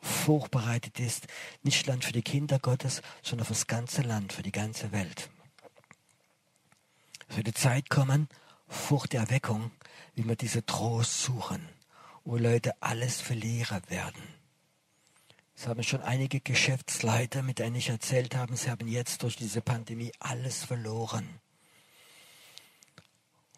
vorbereitet 0.00 1.00
ist, 1.00 1.26
nicht 1.62 1.86
Land 1.86 2.04
für 2.04 2.12
die 2.12 2.22
Kinder 2.22 2.58
Gottes, 2.58 3.02
sondern 3.22 3.46
für 3.46 3.54
das 3.54 3.66
ganze 3.66 4.02
Land, 4.02 4.32
für 4.32 4.42
die 4.42 4.52
ganze 4.52 4.92
Welt. 4.92 5.30
Es 7.32 7.38
wird 7.38 7.46
die 7.46 7.54
Zeit 7.54 7.88
kommen, 7.88 8.28
vor 8.68 9.06
der 9.06 9.22
Erweckung, 9.22 9.70
wie 10.14 10.28
wir 10.28 10.36
diese 10.36 10.66
Trost 10.66 11.22
suchen, 11.22 11.66
wo 12.24 12.36
Leute 12.36 12.74
alles 12.82 13.22
verlieren 13.22 13.80
werden. 13.88 14.22
Es 15.56 15.66
haben 15.66 15.82
schon 15.82 16.02
einige 16.02 16.40
Geschäftsleiter, 16.40 17.42
mit 17.42 17.58
denen 17.58 17.76
ich 17.76 17.88
erzählt 17.88 18.36
habe, 18.36 18.54
sie 18.54 18.70
haben 18.70 18.86
jetzt 18.86 19.22
durch 19.22 19.36
diese 19.36 19.62
Pandemie 19.62 20.12
alles 20.18 20.62
verloren. 20.64 21.26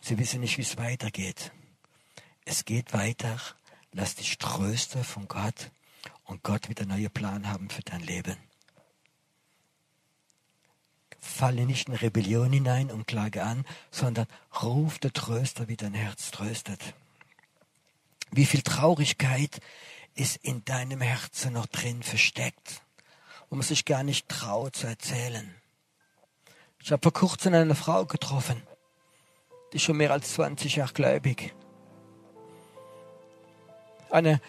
Sie 0.00 0.18
wissen 0.18 0.42
nicht, 0.42 0.56
wie 0.56 0.62
es 0.62 0.76
weitergeht. 0.76 1.50
Es 2.44 2.64
geht 2.64 2.92
weiter. 2.92 3.40
Lass 3.90 4.14
dich 4.14 4.38
trösten 4.38 5.02
von 5.02 5.26
Gott 5.26 5.72
und 6.22 6.44
Gott 6.44 6.68
wird 6.68 6.80
einen 6.80 6.90
neuen 6.90 7.10
Plan 7.10 7.48
haben 7.48 7.68
für 7.68 7.82
dein 7.82 8.02
Leben. 8.02 8.37
Falle 11.24 11.64
nicht 11.64 11.88
in 11.88 11.94
Rebellion 11.94 12.52
hinein 12.52 12.90
und 12.90 13.06
klage 13.06 13.42
an, 13.42 13.64
sondern 13.90 14.26
ruf 14.62 14.98
der 14.98 15.12
Tröster, 15.12 15.68
wie 15.68 15.76
dein 15.76 15.94
Herz 15.94 16.30
tröstet. 16.30 16.80
Wie 18.30 18.44
viel 18.44 18.62
Traurigkeit 18.62 19.60
ist 20.14 20.37
in 20.37 20.64
deinem 20.64 21.00
Herzen 21.00 21.54
noch 21.54 21.66
drin 21.66 22.02
versteckt, 22.02 22.82
wo 23.48 23.56
man 23.56 23.64
sich 23.64 23.84
gar 23.84 24.02
nicht 24.02 24.28
traut 24.28 24.76
zu 24.76 24.87
erzählen. 24.87 25.54
Ich 26.78 26.92
habe 26.92 27.02
vor 27.02 27.12
kurzem 27.12 27.54
eine 27.54 27.74
Frau 27.74 28.04
getroffen, 28.04 28.62
die 29.72 29.78
schon 29.78 29.96
mehr 29.96 30.12
als 30.12 30.34
20 30.34 30.76
Jahre 30.76 30.92
gläubig. 30.92 31.54
Eine 34.10 34.40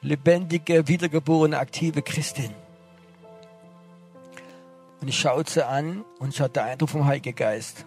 lebendige, 0.00 0.86
wiedergeborene, 0.86 1.58
aktive 1.58 2.02
Christin. 2.02 2.54
Und 5.04 5.08
ich 5.08 5.18
schaute 5.18 5.52
sie 5.52 5.66
an 5.66 6.02
und 6.18 6.30
ich 6.30 6.40
hatte 6.40 6.54
den 6.54 6.62
Eindruck 6.62 6.88
vom 6.88 7.04
Heiligen 7.04 7.34
Geist. 7.34 7.84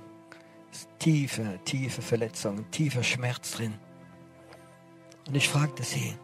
Tiefe, 0.99 1.59
tiefe 1.65 2.03
Verletzung, 2.03 2.69
tiefer 2.69 3.01
Schmerz 3.01 3.53
drin. 3.53 3.73
Und 5.27 5.33
ich 5.33 5.49
fragte 5.49 5.81
sie. 5.81 6.15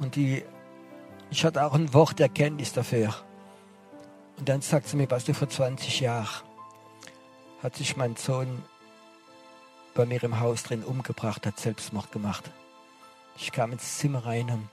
Und 0.00 0.16
die, 0.16 0.42
ich 1.30 1.44
hatte 1.44 1.64
auch 1.64 1.74
ein 1.74 1.94
Wort 1.94 2.18
Erkenntnis 2.18 2.72
dafür. 2.72 3.14
Und 4.38 4.48
dann 4.48 4.60
sagte 4.60 4.88
sie 4.88 4.96
mir, 4.96 5.08
was 5.08 5.24
du 5.24 5.34
vor 5.34 5.48
20 5.48 6.00
Jahren 6.00 6.42
hat 7.62 7.76
sich 7.76 7.96
mein 7.96 8.16
Sohn 8.16 8.60
bei 9.94 10.04
mir 10.04 10.20
im 10.24 10.40
Haus 10.40 10.64
drin 10.64 10.82
umgebracht, 10.82 11.46
hat 11.46 11.60
Selbstmord 11.60 12.10
gemacht. 12.10 12.50
Ich 13.36 13.52
kam 13.52 13.70
ins 13.70 13.98
Zimmer 13.98 14.26
rein 14.26 14.50
und 14.50 14.68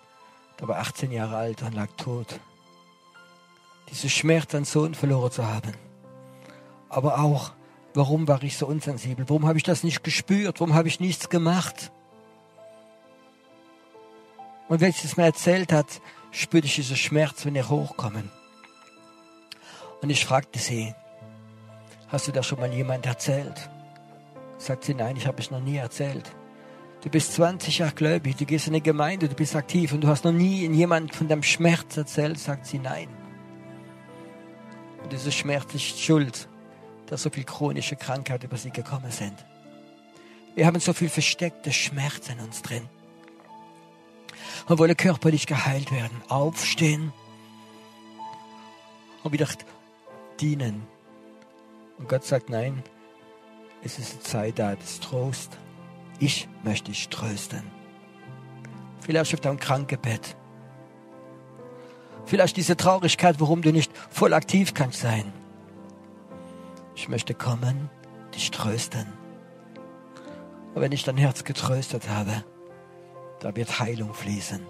da 0.57 0.67
war 0.67 0.79
18 0.79 1.11
Jahre 1.11 1.35
alt 1.35 1.61
und 1.61 1.75
lag 1.75 1.89
tot. 1.97 2.39
Diese 3.93 4.09
Schmerz, 4.09 4.53
einen 4.53 4.65
Sohn 4.65 4.95
verloren 4.95 5.31
zu 5.31 5.47
haben. 5.47 5.71
Aber 6.89 7.19
auch, 7.19 7.53
warum 7.93 8.27
war 8.27 8.43
ich 8.43 8.57
so 8.57 8.67
unsensibel? 8.67 9.23
Warum 9.29 9.47
habe 9.47 9.57
ich 9.57 9.63
das 9.63 9.83
nicht 9.83 10.03
gespürt? 10.03 10.59
Warum 10.59 10.73
habe 10.73 10.87
ich 10.87 10.99
nichts 10.99 11.29
gemacht? 11.29 11.91
Und 14.67 14.81
wenn 14.81 14.91
sie 14.91 15.07
es 15.07 15.15
mir 15.15 15.25
erzählt 15.25 15.71
hat, 15.71 16.01
spürte 16.31 16.67
ich 16.67 16.75
diesen 16.75 16.97
Schmerz, 16.97 17.45
wenn 17.45 17.55
er 17.55 17.69
hochkommen. 17.69 18.29
Und 20.01 20.09
ich 20.09 20.25
fragte 20.25 20.59
sie, 20.59 20.93
Hast 22.13 22.27
du 22.27 22.31
das 22.31 22.45
schon 22.45 22.59
mal 22.59 22.71
jemand 22.71 23.07
erzählt? 23.07 23.71
Sagt 24.59 24.83
sie, 24.83 24.93
nein, 24.93 25.15
ich 25.17 25.25
habe 25.25 25.41
es 25.41 25.49
noch 25.49 25.59
nie 25.59 25.77
erzählt. 25.77 26.31
Du 27.01 27.09
bist 27.09 27.33
20 27.33 27.79
Jahre 27.79 27.93
gläubig, 27.93 28.35
du 28.35 28.45
gehst 28.45 28.67
in 28.67 28.73
eine 28.73 28.81
Gemeinde, 28.81 29.27
du 29.27 29.33
bist 29.33 29.55
aktiv 29.55 29.91
und 29.93 30.01
du 30.01 30.07
hast 30.07 30.23
noch 30.23 30.31
nie 30.31 30.67
jemand 30.67 31.15
von 31.15 31.27
deinem 31.27 31.41
Schmerz 31.41 31.97
erzählt, 31.97 32.37
sagt 32.37 32.67
sie, 32.67 32.77
nein. 32.77 33.07
Und 35.03 35.11
dieser 35.11 35.31
Schmerz 35.31 35.73
ist 35.73 35.99
schuld, 35.99 36.47
dass 37.07 37.23
so 37.23 37.29
viel 37.29 37.43
chronische 37.43 37.95
Krankheiten 37.95 38.45
über 38.45 38.57
sie 38.57 38.71
gekommen 38.71 39.11
sind. 39.11 39.45
Wir 40.55 40.65
haben 40.65 40.79
so 40.79 40.93
viel 40.93 41.09
versteckte 41.09 41.71
Schmerz 41.71 42.29
in 42.29 42.39
uns 42.39 42.61
drin. 42.61 42.87
Und 44.67 44.79
wollen 44.79 44.95
körperlich 44.95 45.45
geheilt 45.45 45.91
werden, 45.91 46.21
aufstehen 46.29 47.11
und 49.23 49.31
wieder 49.33 49.47
dienen 50.39 50.87
und 51.97 52.09
Gott 52.09 52.25
sagt, 52.25 52.49
nein, 52.49 52.83
es 53.83 53.99
ist 53.99 54.13
eine 54.13 54.23
Zeit 54.23 54.59
da 54.59 54.75
des 54.75 54.99
Trost. 54.99 55.57
Ich 56.19 56.47
möchte 56.63 56.91
dich 56.91 57.09
trösten. 57.09 57.63
Vielleicht 59.01 59.33
auf 59.33 59.41
deinem 59.41 59.59
Krankenbett. 59.59 60.35
Vielleicht 62.25 62.57
diese 62.57 62.77
Traurigkeit, 62.77 63.35
warum 63.39 63.61
du 63.61 63.71
nicht 63.71 63.91
voll 64.09 64.33
aktiv 64.33 64.73
kannst 64.73 65.01
sein. 65.01 65.31
Ich 66.95 67.09
möchte 67.09 67.33
kommen, 67.33 67.89
dich 68.33 68.51
trösten. 68.51 69.05
Und 70.73 70.81
wenn 70.81 70.91
ich 70.91 71.03
dein 71.03 71.17
Herz 71.17 71.43
getröstet 71.43 72.09
habe, 72.09 72.43
da 73.39 73.55
wird 73.55 73.79
Heilung 73.79 74.13
fließen. 74.13 74.61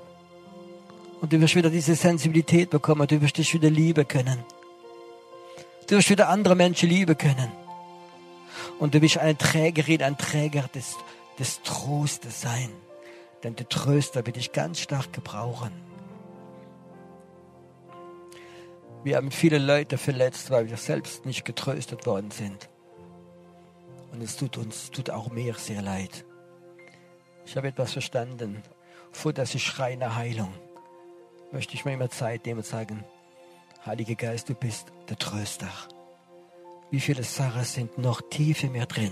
Und 1.21 1.31
du 1.31 1.39
wirst 1.39 1.55
wieder 1.55 1.69
diese 1.69 1.95
Sensibilität 1.95 2.69
bekommen, 2.69 3.07
du 3.07 3.21
wirst 3.21 3.37
dich 3.37 3.53
wieder 3.53 3.69
lieben 3.69 4.07
können. 4.07 4.43
Du 5.87 5.95
wirst 5.95 6.09
wieder 6.09 6.29
andere 6.29 6.55
Menschen 6.55 6.89
lieben 6.89 7.17
können. 7.17 7.51
Und 8.79 8.93
du 8.93 9.01
wirst 9.01 9.17
eine 9.17 9.37
Trägerin, 9.37 10.01
ein 10.01 10.17
Träger 10.17 10.69
des, 10.73 10.97
des 11.39 11.61
Trostes 11.61 12.41
sein. 12.41 12.69
Denn 13.43 13.55
der 13.55 13.69
Tröster 13.69 14.25
wird 14.25 14.37
dich 14.37 14.51
ganz 14.51 14.79
stark 14.79 15.13
gebrauchen. 15.13 15.71
Wir 19.03 19.17
haben 19.17 19.31
viele 19.31 19.57
Leute 19.57 19.97
verletzt, 19.97 20.49
weil 20.49 20.69
wir 20.69 20.77
selbst 20.77 21.25
nicht 21.25 21.43
getröstet 21.43 22.05
worden 22.05 22.31
sind. 22.31 22.69
Und 24.11 24.21
es 24.21 24.37
tut 24.37 24.57
uns, 24.57 24.91
tut 24.91 25.09
auch 25.09 25.29
mir 25.29 25.55
sehr 25.55 25.81
leid. 25.81 26.25
Ich 27.45 27.57
habe 27.57 27.67
etwas 27.67 27.93
verstanden. 27.93 28.63
Vor 29.11 29.33
dass 29.33 29.53
ich 29.53 29.63
schreie 29.63 29.97
nach 29.97 30.15
Heilung, 30.15 30.53
möchte 31.51 31.75
ich 31.75 31.85
mir 31.85 31.93
immer 31.93 32.09
Zeit 32.09 32.45
nehmen 32.45 32.59
und 32.59 32.65
sagen, 32.65 33.03
Heiliger 33.85 34.15
Geist, 34.15 34.49
du 34.49 34.55
bist 34.55 34.87
der 35.09 35.17
Tröster. 35.17 35.69
Wie 36.89 37.01
viele 37.01 37.23
Sachen 37.23 37.63
sind 37.63 37.97
noch 37.97 38.21
tief 38.29 38.63
in 38.63 38.71
mir 38.71 38.85
drin, 38.85 39.11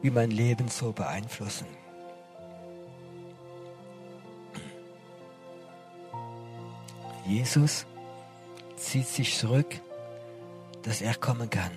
wie 0.00 0.10
mein 0.10 0.30
Leben 0.30 0.68
so 0.68 0.92
beeinflussen. 0.92 1.66
Jesus 7.26 7.86
zieht 8.82 9.06
sich 9.06 9.38
zurück, 9.38 9.80
dass 10.82 11.00
er 11.00 11.14
kommen 11.14 11.48
kann. 11.48 11.70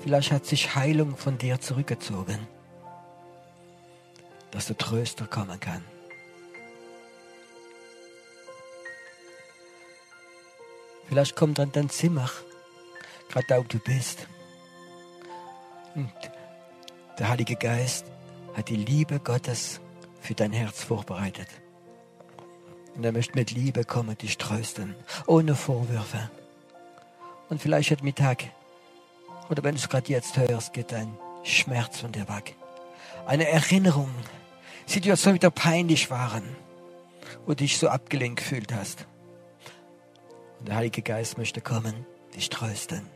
Vielleicht 0.00 0.32
hat 0.32 0.46
sich 0.46 0.74
Heilung 0.74 1.16
von 1.16 1.38
dir 1.38 1.60
zurückgezogen, 1.60 2.38
dass 4.50 4.66
der 4.66 4.78
Tröster 4.78 5.26
kommen 5.26 5.60
kann. 5.60 5.84
Vielleicht 11.08 11.36
kommt 11.36 11.58
dann 11.58 11.72
dein 11.72 11.88
Zimmer, 11.88 12.30
gerade 13.28 13.46
da, 13.48 13.58
wo 13.58 13.62
du 13.62 13.78
bist. 13.78 14.28
Und 15.94 16.12
der 17.18 17.28
Heilige 17.28 17.56
Geist 17.56 18.06
hat 18.54 18.68
die 18.68 18.76
Liebe 18.76 19.18
Gottes 19.18 19.80
für 20.20 20.34
dein 20.34 20.52
Herz 20.52 20.84
vorbereitet. 20.84 21.48
Und 22.98 23.04
er 23.04 23.12
möchte 23.12 23.38
mit 23.38 23.52
Liebe 23.52 23.84
kommen, 23.84 24.18
dich 24.18 24.38
trösten, 24.38 24.96
ohne 25.28 25.54
Vorwürfe. 25.54 26.30
Und 27.48 27.62
vielleicht 27.62 27.92
heute 27.92 28.02
Mittag, 28.02 28.46
oder 29.48 29.62
wenn 29.62 29.76
du 29.76 29.80
es 29.80 29.88
gerade 29.88 30.08
jetzt 30.08 30.36
hörst, 30.36 30.72
geht 30.72 30.90
dein 30.90 31.16
Schmerz 31.44 32.00
von 32.00 32.10
dir 32.10 32.28
weg. 32.28 32.56
Eine 33.24 33.46
Erinnerung, 33.46 34.12
Situationen, 34.84 35.36
wieder 35.36 35.52
peinlich 35.52 36.10
waren, 36.10 36.42
wo 37.46 37.52
du 37.52 37.56
dich 37.58 37.78
so 37.78 37.88
abgelenkt 37.88 38.40
gefühlt 38.40 38.74
hast. 38.74 39.06
Und 40.58 40.66
der 40.66 40.74
Heilige 40.74 41.02
Geist 41.02 41.38
möchte 41.38 41.60
kommen, 41.60 42.04
dich 42.34 42.50
trösten. 42.50 43.06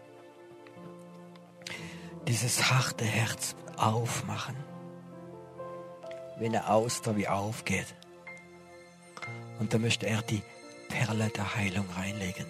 Dieses 2.29 2.71
harte 2.71 3.05
Herz 3.05 3.57
aufmachen. 3.77 4.55
Wie 6.39 6.47
eine 6.47 6.69
Auster 6.69 7.17
wie 7.17 7.27
aufgeht. 7.27 7.97
Und 9.59 9.73
da 9.73 9.79
möchte 9.79 10.07
er 10.07 10.23
die 10.23 10.43
Perle 10.89 11.29
der 11.29 11.55
Heilung 11.57 11.87
reinlegen. 11.97 12.47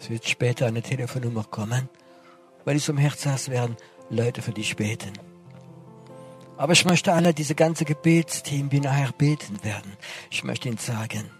Es 0.00 0.08
wird 0.08 0.28
später 0.28 0.66
eine 0.66 0.82
Telefonnummer 0.82 1.44
kommen, 1.44 1.88
weil 2.64 2.76
es 2.76 2.88
um 2.88 2.96
Herz 2.96 3.26
hast, 3.26 3.50
werden 3.50 3.76
Leute 4.08 4.42
für 4.42 4.52
dich 4.52 4.76
beten. 4.76 5.12
Aber 6.56 6.72
ich 6.72 6.84
möchte 6.84 7.12
alle, 7.12 7.32
diese 7.32 7.54
ganze 7.54 7.84
Gebetsteam, 7.84 8.68
die 8.68 8.80
nachher 8.80 9.12
beten 9.12 9.62
werden, 9.62 9.96
ich 10.30 10.44
möchte 10.44 10.68
ihnen 10.68 10.78
sagen, 10.78 11.30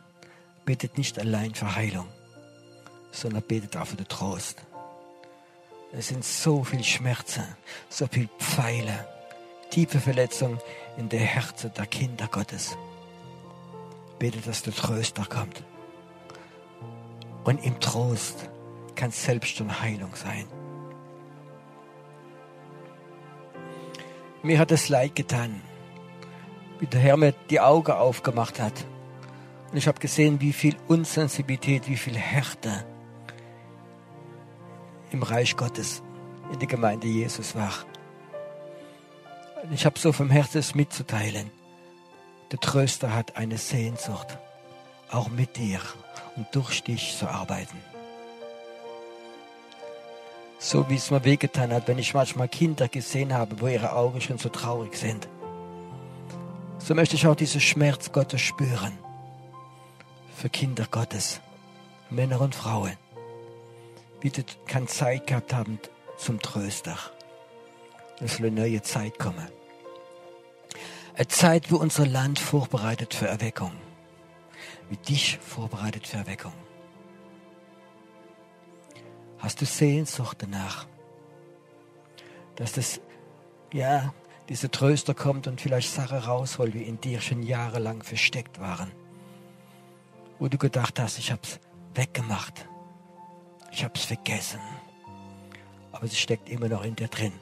betet 0.64 0.96
nicht 0.96 1.18
allein 1.18 1.54
für 1.54 1.74
Heilung, 1.74 2.06
sondern 3.10 3.42
betet 3.42 3.76
auch 3.76 3.86
für 3.86 3.96
den 3.96 4.08
Trost. 4.08 4.62
Es 5.92 6.08
sind 6.08 6.24
so 6.24 6.62
viel 6.62 6.84
Schmerzen, 6.84 7.44
so 7.88 8.06
viel 8.06 8.28
Pfeile, 8.38 9.08
tiefe 9.70 9.98
Verletzungen 9.98 10.58
in 10.96 11.08
der 11.08 11.20
Herzen 11.20 11.72
der 11.76 11.86
Kinder 11.86 12.28
Gottes. 12.28 12.76
Betet, 14.18 14.46
dass 14.46 14.62
der 14.62 14.74
Tröster 14.74 15.24
kommt. 15.24 15.64
Und 17.42 17.64
im 17.64 17.80
Trost 17.80 18.48
kann 18.94 19.10
selbst 19.10 19.56
schon 19.56 19.80
Heilung 19.80 20.14
sein. 20.14 20.46
Mir 24.42 24.58
hat 24.58 24.70
es 24.70 24.88
leid 24.88 25.16
getan, 25.16 25.60
wie 26.78 26.86
der 26.86 27.00
Herr 27.00 27.16
mir 27.16 27.32
die 27.50 27.60
Augen 27.60 27.92
aufgemacht 27.92 28.60
hat. 28.60 28.84
Und 29.70 29.76
ich 29.76 29.88
habe 29.88 29.98
gesehen, 29.98 30.40
wie 30.40 30.52
viel 30.52 30.76
Unsensibilität, 30.86 31.88
wie 31.88 31.96
viel 31.96 32.16
Härte 32.16 32.84
im 35.12 35.22
Reich 35.22 35.56
Gottes, 35.56 36.02
in 36.52 36.58
der 36.58 36.68
Gemeinde 36.68 37.06
Jesus 37.06 37.54
war. 37.54 37.72
Ich 39.72 39.84
habe 39.84 39.98
so 39.98 40.12
vom 40.12 40.30
Herzen 40.30 40.58
es 40.58 40.74
mitzuteilen. 40.74 41.50
Der 42.50 42.58
Tröster 42.58 43.14
hat 43.14 43.36
eine 43.36 43.58
Sehnsucht, 43.58 44.38
auch 45.10 45.28
mit 45.28 45.56
dir 45.56 45.80
und 46.36 46.46
durch 46.52 46.82
dich 46.82 47.16
zu 47.16 47.28
arbeiten 47.28 47.78
so 50.60 50.88
wie 50.90 50.96
es 50.96 51.10
mir 51.10 51.24
wehgetan 51.24 51.72
hat, 51.72 51.88
wenn 51.88 51.98
ich 51.98 52.12
manchmal 52.12 52.46
Kinder 52.46 52.86
gesehen 52.86 53.32
habe, 53.32 53.60
wo 53.60 53.66
ihre 53.66 53.94
Augen 53.94 54.20
schon 54.20 54.36
so 54.36 54.50
traurig 54.50 54.94
sind. 54.94 55.26
So 56.78 56.94
möchte 56.94 57.16
ich 57.16 57.26
auch 57.26 57.34
diesen 57.34 57.62
Schmerz 57.62 58.12
Gottes 58.12 58.42
spüren. 58.42 58.92
Für 60.36 60.50
Kinder 60.50 60.86
Gottes, 60.90 61.40
Männer 62.10 62.42
und 62.42 62.54
Frauen. 62.54 62.92
Bitte 64.20 64.44
keine 64.66 64.86
Zeit 64.86 65.26
gehabt 65.26 65.54
haben 65.54 65.78
zum 66.18 66.40
Tröster. 66.40 66.96
Es 68.20 68.36
soll 68.36 68.46
eine 68.46 68.60
neue 68.60 68.82
Zeit 68.82 69.18
kommen. 69.18 69.48
Eine 71.14 71.28
Zeit, 71.28 71.72
wo 71.72 71.76
unser 71.76 72.06
Land 72.06 72.38
vorbereitet 72.38 73.14
für 73.14 73.26
Erweckung. 73.26 73.72
Wie 74.90 74.96
dich 74.96 75.38
vorbereitet 75.38 76.06
für 76.06 76.18
Erweckung. 76.18 76.52
Hast 79.38 79.60
du 79.62 79.64
Sehnsucht 79.64 80.38
danach? 80.40 80.86
Dass 82.56 82.72
das, 82.72 83.00
ja, 83.72 84.12
dieser 84.50 84.70
Tröster 84.70 85.14
kommt 85.14 85.46
und 85.46 85.60
vielleicht 85.60 85.90
Sachen 85.90 86.18
rausholt, 86.18 86.74
die 86.74 86.82
in 86.82 87.00
dir 87.00 87.22
schon 87.22 87.42
jahrelang 87.42 88.02
versteckt 88.02 88.60
waren. 88.60 88.90
Wo 90.38 90.48
du 90.48 90.58
gedacht 90.58 90.98
hast, 91.00 91.18
ich 91.18 91.32
hab's 91.32 91.58
weggemacht. 91.94 92.66
Ich 93.70 93.84
hab's 93.84 94.04
vergessen. 94.04 94.60
Aber 95.92 96.06
sie 96.06 96.16
steckt 96.16 96.48
immer 96.48 96.68
noch 96.68 96.84
in 96.84 96.96
dir 96.96 97.08
drin. 97.08 97.32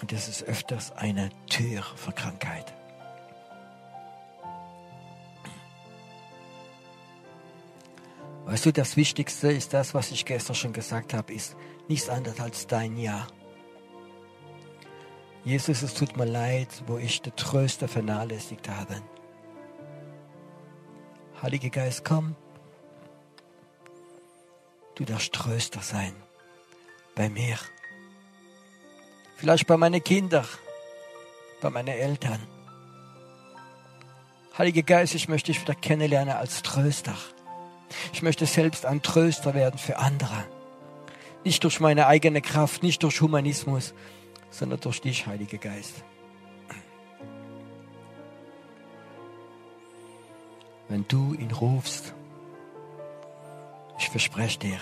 Und 0.00 0.12
das 0.12 0.28
ist 0.28 0.44
öfters 0.44 0.92
eine 0.92 1.30
Tür 1.46 1.82
für 1.96 2.12
Krankheit. 2.12 2.72
Weißt 8.46 8.66
du, 8.66 8.72
das 8.72 8.96
Wichtigste 8.96 9.50
ist 9.50 9.74
das, 9.74 9.92
was 9.92 10.12
ich 10.12 10.24
gestern 10.24 10.54
schon 10.54 10.72
gesagt 10.72 11.14
habe, 11.14 11.32
ist 11.32 11.56
nichts 11.88 12.08
anderes 12.08 12.38
als 12.40 12.66
dein 12.66 12.96
Ja. 12.96 13.26
Jesus, 15.44 15.82
es 15.82 15.94
tut 15.94 16.16
mir 16.16 16.24
leid, 16.26 16.68
wo 16.86 16.98
ich 16.98 17.22
den 17.22 17.34
Tröster 17.34 17.88
vernachlässigt 17.88 18.68
habe. 18.68 19.02
Heiliger 21.42 21.70
Geist, 21.70 22.04
komm. 22.04 22.36
Du 24.96 25.04
darfst 25.04 25.32
Tröster 25.32 25.80
sein. 25.80 26.14
Bei 27.14 27.28
mir. 27.28 27.58
Vielleicht 29.36 29.66
bei 29.66 29.76
meinen 29.76 30.02
Kindern. 30.02 30.46
Bei 31.60 31.70
meinen 31.70 31.88
Eltern. 31.88 32.40
Heiliger 34.56 34.82
Geist, 34.82 35.14
ich 35.14 35.28
möchte 35.28 35.52
dich 35.52 35.60
wieder 35.60 35.74
kennenlernen 35.74 36.34
als 36.34 36.62
Tröster. 36.62 37.14
Ich 38.14 38.22
möchte 38.22 38.46
selbst 38.46 38.86
ein 38.86 39.02
Tröster 39.02 39.54
werden 39.54 39.78
für 39.78 39.98
andere. 39.98 40.44
Nicht 41.44 41.62
durch 41.62 41.78
meine 41.78 42.06
eigene 42.06 42.40
Kraft, 42.40 42.82
nicht 42.82 43.02
durch 43.02 43.20
Humanismus, 43.20 43.92
sondern 44.50 44.80
durch 44.80 45.02
dich, 45.02 45.26
Heiliger 45.26 45.58
Geist. 45.58 46.02
Wenn 50.88 51.06
du 51.06 51.34
ihn 51.34 51.50
rufst, 51.50 52.14
ich 54.06 54.10
verspreche 54.10 54.60
dir, 54.60 54.78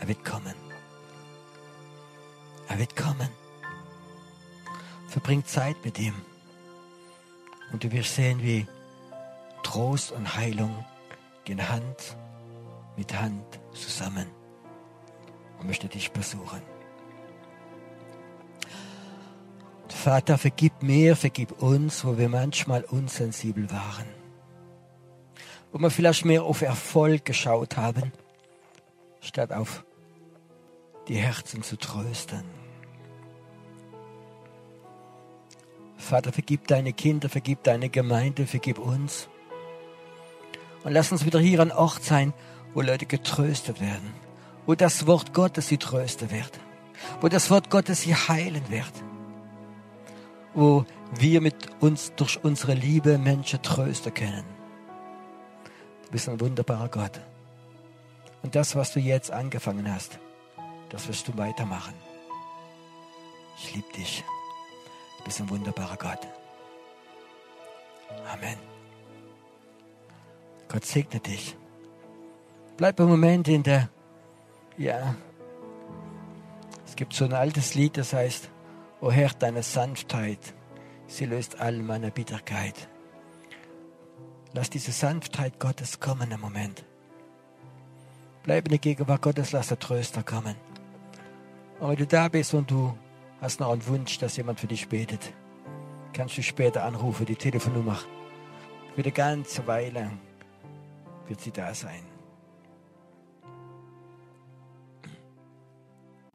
er 0.00 0.08
wird 0.08 0.24
kommen. 0.24 0.54
Er 2.68 2.78
wird 2.80 2.96
kommen. 2.96 3.28
Verbring 5.06 5.44
Zeit 5.44 5.76
mit 5.84 6.00
ihm. 6.00 6.14
Und 7.72 7.84
du 7.84 7.92
wirst 7.92 8.16
sehen, 8.16 8.42
wie 8.42 8.66
Trost 9.62 10.10
und 10.10 10.36
Heilung 10.36 10.84
gehen 11.44 11.68
Hand 11.68 12.16
mit 12.96 13.16
Hand 13.16 13.44
zusammen 13.72 14.26
und 15.60 15.68
möchte 15.68 15.86
dich 15.86 16.10
besuchen. 16.10 16.60
Vater, 19.88 20.38
vergib 20.38 20.82
mir, 20.82 21.14
vergib 21.14 21.62
uns, 21.62 22.04
wo 22.04 22.18
wir 22.18 22.28
manchmal 22.28 22.82
unsensibel 22.82 23.70
waren. 23.70 24.06
Wo 25.70 25.78
wir 25.78 25.90
vielleicht 25.90 26.24
mehr 26.24 26.42
auf 26.42 26.62
Erfolg 26.62 27.24
geschaut 27.24 27.76
haben, 27.76 28.12
statt 29.26 29.52
auf 29.52 29.84
die 31.08 31.16
Herzen 31.16 31.62
zu 31.62 31.76
trösten. 31.76 32.44
Vater, 35.96 36.32
vergib 36.32 36.66
deine 36.68 36.92
Kinder, 36.92 37.28
vergib 37.28 37.64
deine 37.64 37.88
Gemeinde, 37.88 38.46
vergib 38.46 38.78
uns. 38.78 39.28
Und 40.84 40.92
lass 40.92 41.10
uns 41.10 41.24
wieder 41.24 41.40
hier 41.40 41.60
an 41.60 41.72
Ort 41.72 42.04
sein, 42.04 42.32
wo 42.74 42.80
Leute 42.80 43.06
getröstet 43.06 43.80
werden, 43.80 44.14
wo 44.66 44.74
das 44.74 45.06
Wort 45.06 45.32
Gottes 45.34 45.68
sie 45.68 45.78
trösten 45.78 46.30
wird, 46.30 46.52
wo 47.20 47.28
das 47.28 47.50
Wort 47.50 47.70
Gottes 47.70 48.02
sie 48.02 48.14
heilen 48.14 48.62
wird, 48.68 48.92
wo 50.54 50.84
wir 51.18 51.40
mit 51.40 51.56
uns 51.80 52.12
durch 52.14 52.42
unsere 52.44 52.74
Liebe 52.74 53.18
Menschen 53.18 53.62
trösten 53.62 54.14
können. 54.14 54.44
Du 56.04 56.12
bist 56.12 56.28
ein 56.28 56.38
wunderbarer 56.38 56.88
Gott. 56.88 57.20
Und 58.46 58.54
das, 58.54 58.76
was 58.76 58.92
du 58.92 59.00
jetzt 59.00 59.32
angefangen 59.32 59.92
hast, 59.92 60.20
das 60.90 61.08
wirst 61.08 61.26
du 61.26 61.36
weitermachen. 61.36 61.94
Ich 63.58 63.74
liebe 63.74 63.92
dich. 63.92 64.22
Du 65.18 65.24
bist 65.24 65.40
ein 65.40 65.50
wunderbarer 65.50 65.96
Gott. 65.96 66.20
Amen. 68.32 68.56
Gott 70.68 70.84
segne 70.84 71.18
dich. 71.18 71.56
Bleib 72.76 73.00
einen 73.00 73.08
Moment 73.08 73.48
in 73.48 73.64
der, 73.64 73.88
ja, 74.78 75.16
es 76.86 76.94
gibt 76.94 77.14
so 77.14 77.24
ein 77.24 77.32
altes 77.32 77.74
Lied, 77.74 77.96
das 77.96 78.12
heißt, 78.12 78.48
O 79.00 79.10
Herr, 79.10 79.30
deine 79.30 79.64
Sanftheit 79.64 80.54
Sie 81.08 81.26
löst 81.26 81.58
all 81.58 81.82
meine 81.82 82.12
Bitterkeit. 82.12 82.88
Lass 84.52 84.70
diese 84.70 84.92
Sanftheit 84.92 85.58
Gottes 85.58 85.98
kommen 85.98 86.30
im 86.30 86.40
Moment. 86.40 86.84
Bleib 88.46 88.66
in 88.66 88.70
der 88.70 88.78
Gegenwart 88.78 89.22
Gottes, 89.22 89.50
lass 89.50 89.68
der 89.68 89.78
Tröster 89.80 90.22
kommen. 90.22 90.54
Und 91.80 91.88
wenn 91.90 91.96
du 91.96 92.06
da 92.06 92.28
bist 92.28 92.54
und 92.54 92.70
du 92.70 92.96
hast 93.40 93.58
noch 93.58 93.72
einen 93.72 93.84
Wunsch, 93.88 94.18
dass 94.18 94.36
jemand 94.36 94.60
für 94.60 94.68
dich 94.68 94.88
betet, 94.88 95.32
kannst 96.12 96.38
du 96.38 96.42
später 96.44 96.84
anrufen, 96.84 97.26
die 97.26 97.34
Telefonnummer. 97.34 97.98
Für 98.94 99.02
eine 99.02 99.10
ganze 99.10 99.66
Weile 99.66 100.12
wird 101.26 101.40
sie 101.40 101.50
da 101.50 101.74
sein. 101.74 102.15